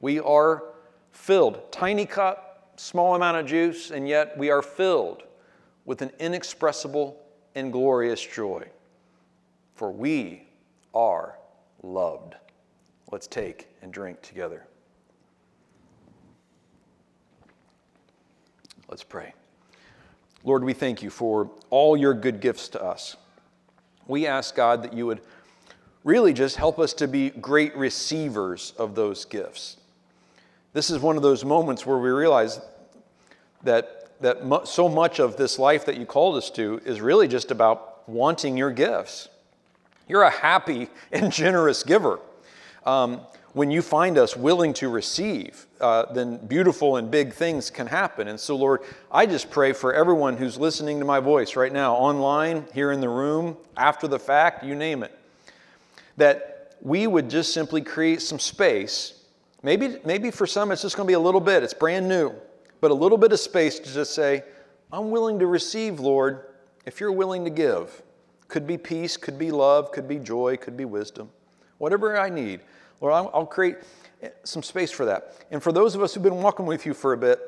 we 0.01 0.21
are 0.21 0.65
filled, 1.13 1.73
tiny 1.73 2.07
cup, 2.07 2.73
small 2.77 3.15
amount 3.15 3.39
of 3.39 3.47
juice, 3.47 3.91
and 3.91 4.09
yet 4.09 4.37
we 4.39 4.51
are 4.51 4.63
filled 4.63 5.23
with 5.85 6.03
an 6.03 6.11
inexpressible 6.19 7.19
and 7.55 7.73
glorious 7.73 8.25
joy. 8.25 8.67
For 9.75 9.91
we 9.91 10.47
are 10.95 11.39
loved. 11.83 12.37
Let's 13.11 13.27
take 13.27 13.69
and 13.83 13.93
drink 13.93 14.21
together. 14.23 14.67
Let's 18.89 19.05
pray. 19.05 19.33
Lord, 20.45 20.63
we 20.63 20.73
thank 20.73 21.03
you 21.03 21.11
for 21.11 21.51
all 21.71 21.97
your 21.97 22.15
good 22.15 22.41
gifts 22.41 22.69
to 22.69 22.83
us. 22.83 23.17
We 24.07 24.27
ask, 24.27 24.55
God, 24.55 24.85
that 24.85 24.93
you 24.93 25.07
would 25.07 25.21
really 26.05 26.33
just 26.33 26.57
help 26.57 26.79
us 26.79 26.93
to 26.95 27.09
be 27.09 27.31
great 27.31 27.77
receivers 27.77 28.73
of 28.79 28.95
those 28.95 29.25
gifts. 29.25 29.77
This 30.73 30.91
is 30.91 31.01
one 31.01 31.17
of 31.17 31.23
those 31.23 31.45
moments 31.45 31.85
where 31.85 31.99
we 31.99 32.11
realize 32.11 32.61
that, 33.65 34.21
that 34.21 34.69
so 34.69 34.89
much 34.89 35.19
of 35.19 35.37
this 35.37 35.59
life 35.59 35.85
that 35.87 35.97
you 35.97 36.07
called 36.07 36.37
us 36.37 36.51
to 36.51 36.81
is 36.85 37.01
really 37.01 37.27
just 37.27 37.51
about 37.51 38.09
wanting 38.09 38.57
your 38.57 38.71
gifts. 38.71 39.29
You're 40.09 40.23
a 40.23 40.31
happy 40.31 40.89
and 41.11 41.33
generous 41.33 41.83
giver. 41.83 42.21
Um, 42.87 43.21
when 43.53 43.71
you 43.71 43.81
find 43.81 44.19
us 44.19 44.37
willing 44.37 44.75
to 44.75 44.91
receive, 44.91 45.67
uh, 45.81 46.13
then 46.13 46.37
beautiful 46.47 46.97
and 46.97 47.11
big 47.11 47.33
things 47.33 47.71
can 47.71 47.87
happen. 47.87 48.29
And 48.29 48.39
so, 48.39 48.55
Lord, 48.55 48.83
I 49.11 49.25
just 49.25 49.51
pray 49.51 49.73
for 49.73 49.95
everyone 49.95 50.37
who's 50.37 50.59
listening 50.59 50.99
to 50.99 51.07
my 51.07 51.21
voice 51.21 51.57
right 51.57 51.73
now, 51.73 51.95
online, 51.95 52.67
here 52.75 52.93
in 52.93 53.01
the 53.01 53.09
room, 53.09 53.57
after 53.75 54.07
the 54.07 54.19
fact, 54.19 54.63
you 54.63 54.75
name 54.75 55.03
it, 55.03 55.19
that 56.19 56.77
we 56.83 57.07
would 57.07 57.31
just 57.31 57.55
simply 57.55 57.81
create 57.81 58.21
some 58.21 58.39
space. 58.39 59.25
Maybe, 59.63 59.97
maybe 60.05 60.31
for 60.31 60.47
some 60.47 60.71
it's 60.71 60.83
just 60.83 60.95
going 60.95 61.07
to 61.07 61.11
be 61.11 61.15
a 61.15 61.21
little 61.21 61.41
bit, 61.41 61.63
it's 61.63 61.73
brand 61.73 62.07
new, 62.07 62.35
but 62.83 62.91
a 62.91 62.95
little 62.95 63.17
bit 63.17 63.33
of 63.33 63.41
space 63.41 63.79
to 63.79 63.91
just 63.91 64.15
say, 64.15 64.45
I'm 64.93 65.11
willing 65.11 65.39
to 65.39 65.47
receive, 65.47 65.99
Lord, 65.99 66.45
if 66.85 67.01
you're 67.01 67.11
willing 67.11 67.43
to 67.45 67.51
give. 67.51 68.03
Could 68.49 68.67
be 68.67 68.77
peace, 68.77 69.17
could 69.17 69.39
be 69.39 69.51
love, 69.51 69.93
could 69.93 70.07
be 70.07 70.19
joy, 70.19 70.59
could 70.59 70.77
be 70.77 70.85
wisdom. 70.85 71.31
Whatever 71.79 72.19
I 72.19 72.29
need. 72.29 72.61
Lord, 73.01 73.15
I'll, 73.15 73.31
I'll 73.35 73.47
create 73.47 73.77
some 74.45 74.63
space 74.63 74.91
for 74.91 75.05
that. 75.05 75.35
And 75.51 75.63
for 75.63 75.73
those 75.73 75.95
of 75.95 76.03
us 76.03 76.15
who've 76.15 76.23
been 76.23 76.43
walking 76.43 76.67
with 76.67 76.87
you 76.87 76.95
for 76.95 77.13
a 77.13 77.17
bit, 77.17 77.41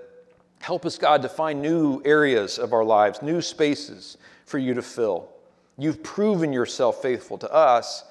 help 0.60 0.84
us, 0.84 0.98
God, 0.98 1.22
to 1.22 1.28
find 1.28 1.62
new 1.62 2.02
areas 2.04 2.58
of 2.58 2.72
our 2.72 2.84
lives, 2.84 3.22
new 3.22 3.40
spaces 3.40 4.18
for 4.44 4.58
you 4.58 4.74
to 4.74 4.82
fill. 4.82 5.28
You've 5.76 6.02
proven 6.02 6.52
yourself 6.52 7.00
faithful 7.00 7.38
to 7.38 7.52
us. 7.52 8.04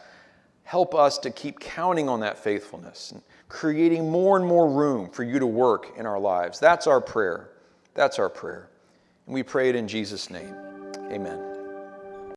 Help 0.64 0.96
us 0.96 1.18
to 1.20 1.32
keep 1.32 1.60
counting 1.60 2.10
on 2.10 2.22
that 2.22 2.38
faithfulness 2.38 3.12
and 3.12 3.22
creating 3.50 4.10
more 4.10 4.38
and 4.38 4.46
more 4.46 4.70
room 4.70 5.10
for 5.10 5.24
you 5.24 5.40
to 5.40 5.48
work 5.48 5.98
in 5.98 6.06
our 6.06 6.20
lives. 6.20 6.60
That's 6.60 6.88
our 6.88 7.02
prayer. 7.02 7.50
That's 7.94 8.20
our 8.20 8.30
prayer. 8.30 8.70
And 9.26 9.34
we 9.34 9.44
pray 9.44 9.70
it 9.70 9.76
in 9.76 9.88
Jesus' 9.88 10.30
name. 10.30 10.54
Amen. 11.12 11.47